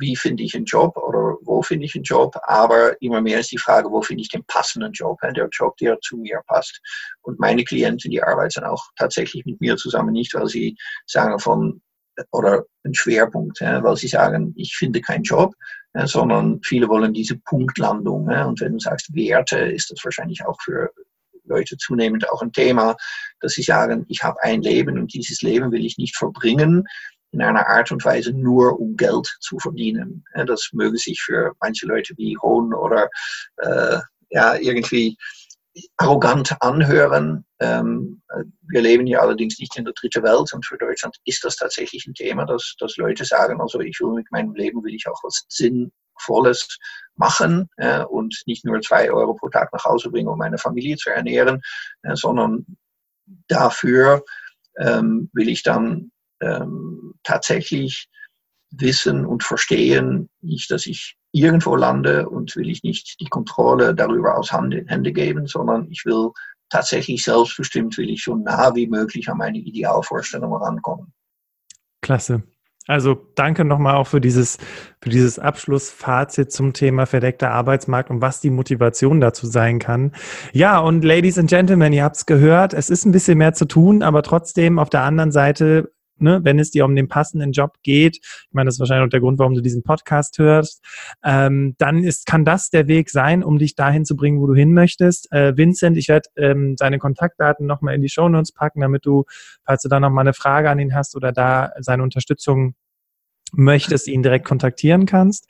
wie 0.00 0.16
finde 0.16 0.42
ich 0.42 0.56
einen 0.56 0.64
Job 0.64 0.96
oder 0.96 1.36
wo 1.42 1.62
finde 1.62 1.84
ich 1.84 1.94
einen 1.94 2.04
Job, 2.04 2.36
aber 2.44 3.00
immer 3.00 3.20
mehr 3.20 3.40
ist 3.40 3.52
die 3.52 3.58
Frage, 3.58 3.90
wo 3.90 4.02
finde 4.02 4.22
ich 4.22 4.28
den 4.28 4.44
passenden 4.46 4.92
Job, 4.92 5.18
der 5.22 5.48
Job, 5.52 5.76
der 5.76 6.00
zu 6.00 6.16
mir 6.16 6.40
passt. 6.46 6.80
Und 7.22 7.38
meine 7.38 7.62
Klienten, 7.62 8.10
die 8.10 8.22
arbeiten 8.22 8.64
auch 8.64 8.84
tatsächlich 8.96 9.44
mit 9.44 9.60
mir 9.60 9.76
zusammen, 9.76 10.12
nicht 10.12 10.34
weil 10.34 10.48
sie 10.48 10.76
sagen 11.06 11.38
von, 11.38 11.80
oder 12.32 12.64
ein 12.84 12.94
Schwerpunkt, 12.94 13.60
weil 13.60 13.96
sie 13.96 14.08
sagen, 14.08 14.52
ich 14.56 14.74
finde 14.76 15.00
keinen 15.00 15.22
Job, 15.22 15.54
sondern 16.04 16.60
viele 16.64 16.88
wollen 16.88 17.12
diese 17.12 17.36
Punktlandung. 17.36 18.26
Und 18.28 18.60
wenn 18.60 18.72
du 18.72 18.78
sagst 18.78 19.14
Werte, 19.14 19.58
ist 19.58 19.90
das 19.90 20.04
wahrscheinlich 20.04 20.44
auch 20.44 20.60
für 20.62 20.90
Leute 21.44 21.76
zunehmend 21.76 22.28
auch 22.30 22.42
ein 22.42 22.52
Thema, 22.52 22.96
dass 23.40 23.52
sie 23.52 23.62
sagen, 23.62 24.04
ich 24.08 24.22
habe 24.22 24.42
ein 24.42 24.62
Leben 24.62 24.98
und 24.98 25.12
dieses 25.12 25.42
Leben 25.42 25.72
will 25.72 25.84
ich 25.84 25.98
nicht 25.98 26.16
verbringen 26.16 26.84
in 27.32 27.42
einer 27.42 27.66
Art 27.68 27.92
und 27.92 28.04
Weise 28.04 28.32
nur 28.32 28.78
um 28.78 28.96
Geld 28.96 29.36
zu 29.40 29.58
verdienen. 29.58 30.24
Das 30.46 30.70
möge 30.72 30.98
sich 30.98 31.20
für 31.20 31.52
manche 31.60 31.86
Leute 31.86 32.14
wie 32.16 32.36
Hohn 32.38 32.74
oder 32.74 33.08
äh, 33.58 33.98
ja, 34.30 34.56
irgendwie 34.56 35.16
arrogant 35.96 36.56
anhören. 36.60 37.44
Ähm, 37.60 38.22
wir 38.62 38.80
leben 38.82 39.06
hier 39.06 39.22
allerdings 39.22 39.58
nicht 39.58 39.76
in 39.76 39.84
der 39.84 39.94
dritten 39.94 40.22
Welt 40.22 40.52
und 40.52 40.66
für 40.66 40.78
Deutschland 40.78 41.16
ist 41.24 41.44
das 41.44 41.56
tatsächlich 41.56 42.06
ein 42.06 42.14
Thema, 42.14 42.44
dass, 42.44 42.74
dass 42.78 42.96
Leute 42.96 43.24
sagen, 43.24 43.60
also 43.60 43.80
ich 43.80 44.00
will 44.00 44.12
mit 44.12 44.30
meinem 44.30 44.54
Leben, 44.54 44.82
will 44.82 44.94
ich 44.94 45.06
auch 45.06 45.22
was 45.22 45.44
Sinnvolles 45.48 46.78
machen 47.16 47.68
äh, 47.76 48.02
und 48.04 48.42
nicht 48.46 48.64
nur 48.64 48.80
zwei 48.80 49.10
Euro 49.10 49.34
pro 49.34 49.48
Tag 49.48 49.72
nach 49.72 49.84
Hause 49.84 50.10
bringen, 50.10 50.28
um 50.28 50.38
meine 50.38 50.58
Familie 50.58 50.96
zu 50.96 51.10
ernähren, 51.10 51.60
äh, 52.02 52.16
sondern 52.16 52.66
dafür 53.46 54.24
ähm, 54.78 55.30
will 55.32 55.48
ich 55.48 55.62
dann 55.62 56.10
ähm, 56.40 57.14
tatsächlich 57.22 58.08
wissen 58.70 59.26
und 59.26 59.42
verstehen, 59.42 60.28
nicht, 60.40 60.70
dass 60.70 60.86
ich 60.86 61.16
irgendwo 61.32 61.76
lande 61.76 62.28
und 62.28 62.54
will 62.56 62.68
ich 62.68 62.82
nicht 62.82 63.20
die 63.20 63.26
Kontrolle 63.28 63.94
darüber 63.94 64.36
aus 64.36 64.52
Hände 64.52 65.12
geben, 65.12 65.46
sondern 65.46 65.88
ich 65.90 66.04
will 66.04 66.30
tatsächlich 66.70 67.22
selbstbestimmt, 67.22 67.96
will 67.98 68.10
ich 68.10 68.24
so 68.24 68.36
nah 68.36 68.74
wie 68.74 68.86
möglich 68.86 69.28
an 69.28 69.38
meine 69.38 69.58
Idealvorstellungen 69.58 70.60
rankommen. 70.60 71.12
Klasse. 72.00 72.42
Also 72.86 73.14
danke 73.36 73.64
nochmal 73.64 73.94
auch 73.94 74.06
für 74.06 74.20
dieses, 74.20 74.58
für 75.00 75.10
dieses 75.10 75.38
Abschlussfazit 75.38 76.50
zum 76.50 76.72
Thema 76.72 77.06
verdeckter 77.06 77.50
Arbeitsmarkt 77.52 78.10
und 78.10 78.20
was 78.20 78.40
die 78.40 78.50
Motivation 78.50 79.20
dazu 79.20 79.46
sein 79.46 79.78
kann. 79.78 80.12
Ja, 80.52 80.78
und 80.78 81.04
Ladies 81.04 81.38
and 81.38 81.48
Gentlemen, 81.48 81.92
ihr 81.92 82.02
habt 82.02 82.16
es 82.16 82.26
gehört, 82.26 82.74
es 82.74 82.90
ist 82.90 83.04
ein 83.04 83.12
bisschen 83.12 83.38
mehr 83.38 83.52
zu 83.52 83.66
tun, 83.66 84.02
aber 84.02 84.22
trotzdem 84.22 84.78
auf 84.78 84.90
der 84.90 85.02
anderen 85.02 85.30
Seite 85.30 85.92
ne, 86.20 86.40
wenn 86.42 86.58
es 86.58 86.70
dir 86.70 86.84
um 86.84 86.94
den 86.94 87.08
passenden 87.08 87.52
Job 87.52 87.76
geht, 87.82 88.16
ich 88.16 88.48
meine, 88.52 88.66
das 88.66 88.76
ist 88.76 88.80
wahrscheinlich 88.80 89.06
auch 89.06 89.10
der 89.10 89.20
Grund, 89.20 89.38
warum 89.38 89.54
du 89.54 89.60
diesen 89.60 89.82
Podcast 89.82 90.38
hörst, 90.38 90.84
ähm, 91.24 91.74
dann 91.78 92.02
ist, 92.02 92.26
kann 92.26 92.44
das 92.44 92.70
der 92.70 92.88
Weg 92.88 93.10
sein, 93.10 93.42
um 93.42 93.58
dich 93.58 93.74
dahin 93.74 94.04
zu 94.04 94.16
bringen, 94.16 94.40
wo 94.40 94.46
du 94.46 94.54
hin 94.54 94.72
möchtest. 94.72 95.30
Äh, 95.32 95.56
Vincent, 95.56 95.96
ich 95.96 96.08
werde 96.08 96.28
ähm, 96.36 96.76
seine 96.78 96.98
Kontaktdaten 96.98 97.66
nochmal 97.66 97.94
in 97.94 98.02
die 98.02 98.08
Show 98.08 98.28
Notes 98.28 98.52
packen, 98.52 98.80
damit 98.80 99.06
du, 99.06 99.24
falls 99.64 99.82
du 99.82 99.88
da 99.88 100.00
nochmal 100.00 100.22
eine 100.22 100.34
Frage 100.34 100.70
an 100.70 100.78
ihn 100.78 100.94
hast 100.94 101.16
oder 101.16 101.32
da 101.32 101.72
seine 101.78 102.02
Unterstützung 102.02 102.74
möchtest, 103.52 104.08
ihn 104.08 104.22
direkt 104.22 104.44
kontaktieren 104.44 105.06
kannst. 105.06 105.48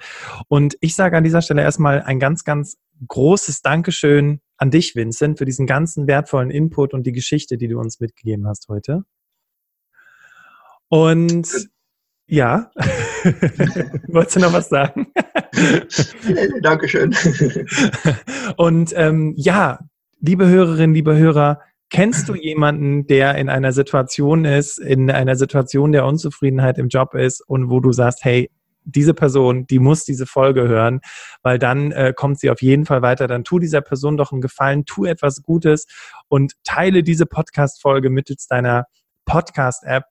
Und 0.49 0.77
ich 0.81 0.95
sage 0.95 1.17
an 1.17 1.25
dieser 1.25 1.43
Stelle 1.43 1.63
erstmal 1.63 2.03
ein 2.03 2.19
ganz, 2.19 2.45
ganz 2.45 2.77
großes 3.07 3.63
Dankeschön 3.63 4.41
an 4.57 4.71
dich, 4.71 4.95
Vincent, 4.95 5.39
für 5.39 5.45
diesen 5.45 5.67
ganzen 5.67 6.07
wertvollen 6.07 6.51
Input 6.51 6.93
und 6.93 7.07
die 7.07 7.13
Geschichte, 7.13 7.57
die 7.57 7.69
du 7.69 7.79
uns 7.79 8.01
mitgegeben 8.01 8.47
hast 8.47 8.69
heute. 8.69 9.05
Und 10.91 11.49
ja, 12.27 12.71
wolltest 14.09 14.37
du 14.37 14.41
noch 14.41 14.53
was 14.53 14.69
sagen? 14.69 15.07
Dankeschön. 16.63 17.15
Und 18.57 18.93
ähm, 18.97 19.35
ja, 19.37 19.79
liebe 20.21 20.49
Hörerinnen, 20.49 20.95
liebe 20.95 21.17
Hörer, 21.17 21.61
kennst 21.91 22.29
du 22.29 22.35
jemanden, 22.35 23.07
der 23.07 23.37
in 23.37 23.49
einer 23.49 23.73
Situation 23.73 24.45
ist, 24.45 24.79
in 24.79 25.11
einer 25.11 25.37
Situation 25.37 25.93
der 25.93 26.07
Unzufriedenheit 26.07 26.79
im 26.79 26.89
Job 26.89 27.15
ist 27.15 27.41
und 27.41 27.71
wo 27.71 27.81
du 27.81 27.93
sagst, 27.93 28.25
hey, 28.25 28.51
diese 28.85 29.15
Person, 29.15 29.67
die 29.67 29.79
muss 29.79 30.05
diese 30.05 30.27
Folge 30.27 30.67
hören, 30.67 31.01
weil 31.43 31.59
dann 31.59 31.93
äh, 31.93 32.13
kommt 32.17 32.41
sie 32.41 32.51
auf 32.51 32.63
jeden 32.63 32.85
Fall 32.85 33.03
weiter. 33.03 33.29
Dann 33.29 33.45
tu 33.45 33.61
dieser 33.61 33.81
Person 33.81 34.17
doch 34.17 34.33
einen 34.33 34.41
Gefallen, 34.41 34.85
tu 34.87 35.05
etwas 35.05 35.43
Gutes 35.43 35.87
und 36.29 36.55
teile 36.65 37.03
diese 37.05 37.27
Podcast-Folge 37.27 38.11
mittels 38.11 38.47
deiner 38.47 38.87
Podcast-App 39.25 40.05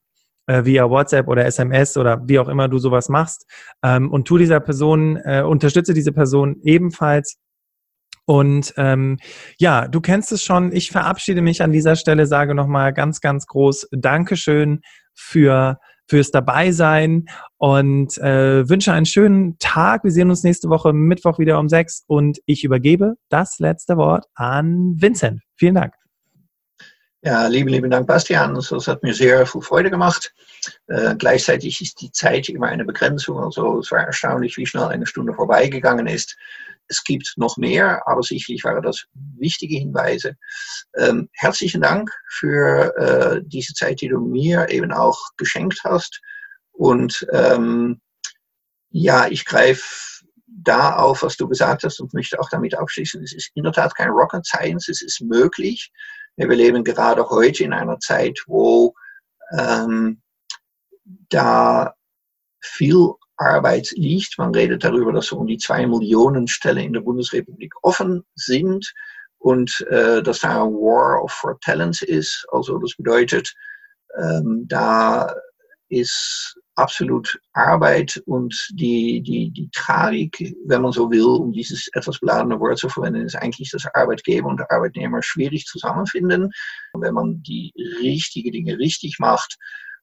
äh, 0.50 0.66
via 0.66 0.90
WhatsApp 0.90 1.28
oder 1.28 1.46
SMS 1.46 1.96
oder 1.96 2.28
wie 2.28 2.40
auch 2.40 2.48
immer 2.48 2.68
du 2.68 2.80
sowas 2.80 3.08
machst 3.08 3.46
ähm, 3.84 4.12
und 4.12 4.28
tu 4.28 4.38
dieser 4.38 4.60
Person, 4.60 5.18
äh, 5.18 5.44
unterstütze 5.44 5.94
diese 5.94 6.12
Person 6.12 6.58
ebenfalls. 6.64 7.38
Und 8.26 8.74
ähm, 8.78 9.18
ja, 9.58 9.88
du 9.88 10.02
kennst 10.02 10.32
es 10.32 10.44
schon. 10.44 10.72
Ich 10.72 10.92
verabschiede 10.92 11.42
mich 11.42 11.62
an 11.64 11.72
dieser 11.72 11.96
Stelle, 11.96 12.26
sage 12.26 12.54
nochmal 12.54 12.94
ganz, 12.94 13.22
ganz 13.22 13.48
groß 13.48 13.88
Dankeschön 13.92 14.82
für 15.14 15.78
fürs 16.08 16.32
Dabeisein 16.32 17.26
und 17.58 18.18
äh, 18.18 18.68
wünsche 18.68 18.92
einen 18.92 19.06
schönen 19.06 19.58
Tag. 19.60 20.04
Wir 20.04 20.12
sehen 20.12 20.32
uns 20.32 20.44
nächste 20.44 20.70
Woche 20.70 20.92
Mittwoch 20.92 21.38
wieder 21.38 21.60
um 21.60 21.70
sechs 21.70 22.04
und 22.08 22.40
ich 22.48 22.64
übergebe 22.64 23.14
das 23.30 23.60
letzte 23.60 23.98
Wort 23.98 24.26
an 24.34 24.96
Vincent. 24.98 25.42
Vielen 25.56 25.76
Dank. 25.76 25.99
Ja, 27.22 27.48
lieben, 27.48 27.68
lieben 27.68 27.92
Dank, 27.92 28.08
Bastian. 28.08 28.54
Das 28.56 28.88
hat 28.88 29.04
mir 29.04 29.14
sehr 29.14 29.46
viel 29.46 29.62
Freude 29.62 29.90
gemacht. 29.90 30.34
Äh, 30.88 31.16
gleichzeitig 31.18 31.82
ist 31.82 32.00
die 32.00 32.14
Zeit 32.14 32.48
immer 32.48 32.68
eine 32.68 32.86
Begrenzung. 32.86 33.38
Also 33.40 33.80
es 33.80 33.92
war 33.92 34.06
erstaunlich, 34.06 34.56
wie 34.56 34.66
schnell 34.66 34.86
eine 34.86 35.06
Stunde 35.06 35.34
vorbeigegangen 35.34 36.08
ist. 36.08 36.38
Es 36.88 37.04
gibt 37.04 37.34
noch 37.36 37.58
mehr, 37.58 38.08
aber 38.08 38.24
sicherlich 38.24 38.64
waren 38.64 38.82
das 38.82 39.06
wichtige 39.38 39.78
Hinweise. 39.78 40.36
Ähm, 40.96 41.30
herzlichen 41.34 41.82
Dank 41.82 42.10
für 42.30 42.96
äh, 42.98 43.42
diese 43.46 43.74
Zeit, 43.74 44.00
die 44.00 44.08
du 44.08 44.20
mir 44.20 44.70
eben 44.70 44.94
auch 44.94 45.20
geschenkt 45.36 45.82
hast. 45.84 46.22
Und 46.72 47.28
ähm, 47.34 48.00
ja, 48.92 49.28
ich 49.28 49.44
greife 49.44 50.24
da 50.48 50.96
auf, 50.96 51.22
was 51.22 51.36
du 51.36 51.50
gesagt 51.50 51.84
hast 51.84 52.00
und 52.00 52.14
möchte 52.14 52.40
auch 52.40 52.50
damit 52.50 52.76
abschließen. 52.76 53.22
Es 53.22 53.34
ist 53.34 53.52
in 53.56 53.64
der 53.64 53.74
Tat 53.74 53.94
kein 53.96 54.10
Rocket 54.10 54.46
Science, 54.46 54.88
es 54.88 55.02
ist 55.02 55.22
möglich. 55.22 55.92
Wir 56.48 56.56
leben 56.56 56.84
gerade 56.84 57.30
heute 57.30 57.64
in 57.66 57.74
einer 57.74 58.00
Zeit, 58.00 58.40
wo 58.48 58.94
ähm, 59.58 60.22
da 61.30 61.94
viel 62.62 63.14
Arbeit 63.36 63.92
liegt. 63.92 64.38
Man 64.38 64.54
redet 64.54 64.84
darüber, 64.84 65.12
dass 65.12 65.28
so 65.28 65.38
um 65.38 65.48
die 65.48 65.58
zwei 65.58 65.86
Millionen 65.86 66.48
Stellen 66.48 66.86
in 66.86 66.94
der 66.94 67.02
Bundesrepublik 67.02 67.74
offen 67.82 68.24
sind 68.36 68.94
und 69.38 69.86
äh, 69.90 70.22
dass 70.22 70.40
da 70.40 70.64
ein 70.64 70.74
War 70.74 71.28
for 71.30 71.60
Talent 71.60 72.02
ist. 72.02 72.46
Also 72.52 72.78
das 72.78 72.96
bedeutet, 72.96 73.54
ähm, 74.18 74.66
da 74.68 75.34
ist 75.90 76.56
absolut 76.76 77.40
Arbeit 77.54 78.22
und 78.26 78.70
die, 78.72 79.22
die, 79.22 79.52
die 79.52 79.70
Tragik, 79.72 80.56
wenn 80.66 80.82
man 80.82 80.92
so 80.92 81.12
will, 81.12 81.26
um 81.26 81.52
dieses 81.52 81.90
etwas 81.94 82.20
beladene 82.20 82.60
Wort 82.60 82.78
zu 82.78 82.88
verwenden, 82.90 83.26
ist 83.26 83.36
eigentlich, 83.36 83.72
dass 83.72 83.86
Arbeitgeber 83.94 84.48
und 84.48 84.72
Arbeitnehmer 84.72 85.22
schwierig 85.22 85.66
zusammenfinden. 85.66 86.52
Wenn 86.94 87.14
man 87.14 87.44
die 87.44 87.74
richtigen 88.02 88.52
Dinge 88.52 88.78
richtig 88.78 89.20
macht, 89.20 89.58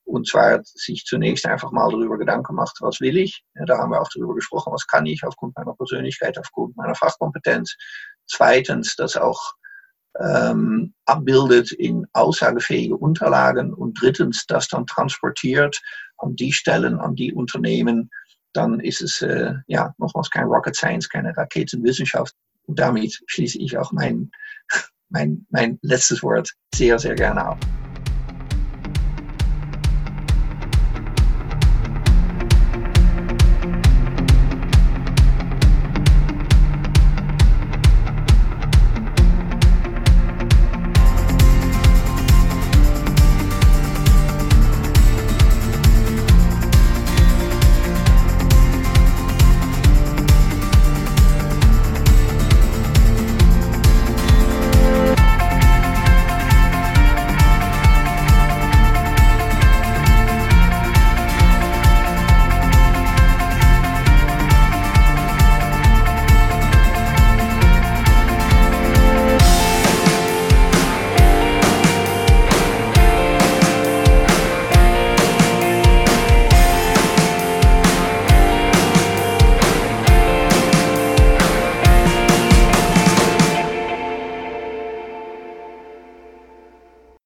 und 0.05 0.29
zwar 0.29 0.61
sich 0.63 1.05
zunächst 1.05 1.47
einfach 1.47 1.73
mal 1.73 1.91
darüber 1.91 2.17
Gedanken 2.17 2.55
macht, 2.55 2.77
was 2.81 3.01
will 3.01 3.17
ich? 3.17 3.43
Ja, 3.55 3.65
da 3.65 3.79
haben 3.79 3.91
wir 3.91 4.01
auch 4.01 4.09
darüber 4.15 4.35
gesprochen, 4.35 4.73
was 4.73 4.87
kann 4.87 5.05
ich 5.05 5.25
aufgrund 5.25 5.57
meiner 5.57 5.75
Persönlichkeit, 5.75 6.39
aufgrund 6.39 6.77
meiner 6.77 6.95
Fachkompetenz. 6.95 7.75
Zweitens, 8.27 8.95
das 8.95 9.17
auch 9.17 9.55
ähm, 10.21 10.95
abbildet 11.05 11.73
in 11.73 12.07
aussagefähige 12.13 12.97
Unterlagen 12.97 13.73
und 13.73 14.01
drittens 14.01 14.47
das 14.47 14.69
dann 14.69 14.87
transportiert 14.87 15.81
an 16.19 16.37
die 16.37 16.53
Stellen, 16.53 16.99
an 16.99 17.15
die 17.15 17.33
Unternehmen, 17.33 18.11
dann 18.53 18.81
ist 18.81 19.03
es 19.03 19.21
äh, 19.23 19.53
ja 19.67 19.95
nochmals 19.99 20.31
kein 20.31 20.47
Rocket 20.47 20.75
Science, 20.75 21.09
keine 21.09 21.37
Raketenwissenschaft. 21.37 22.35
Und 22.67 22.79
damit 22.79 23.21
schließe 23.27 23.59
ich 23.59 23.77
auch 23.77 23.93
mein, 23.93 24.31
mein, 25.11 25.47
mein 25.51 25.79
letztes 25.83 26.23
Wort 26.23 26.51
sehr, 26.75 26.99
sehr 26.99 27.15
gerne 27.15 27.45
ab. 27.45 27.59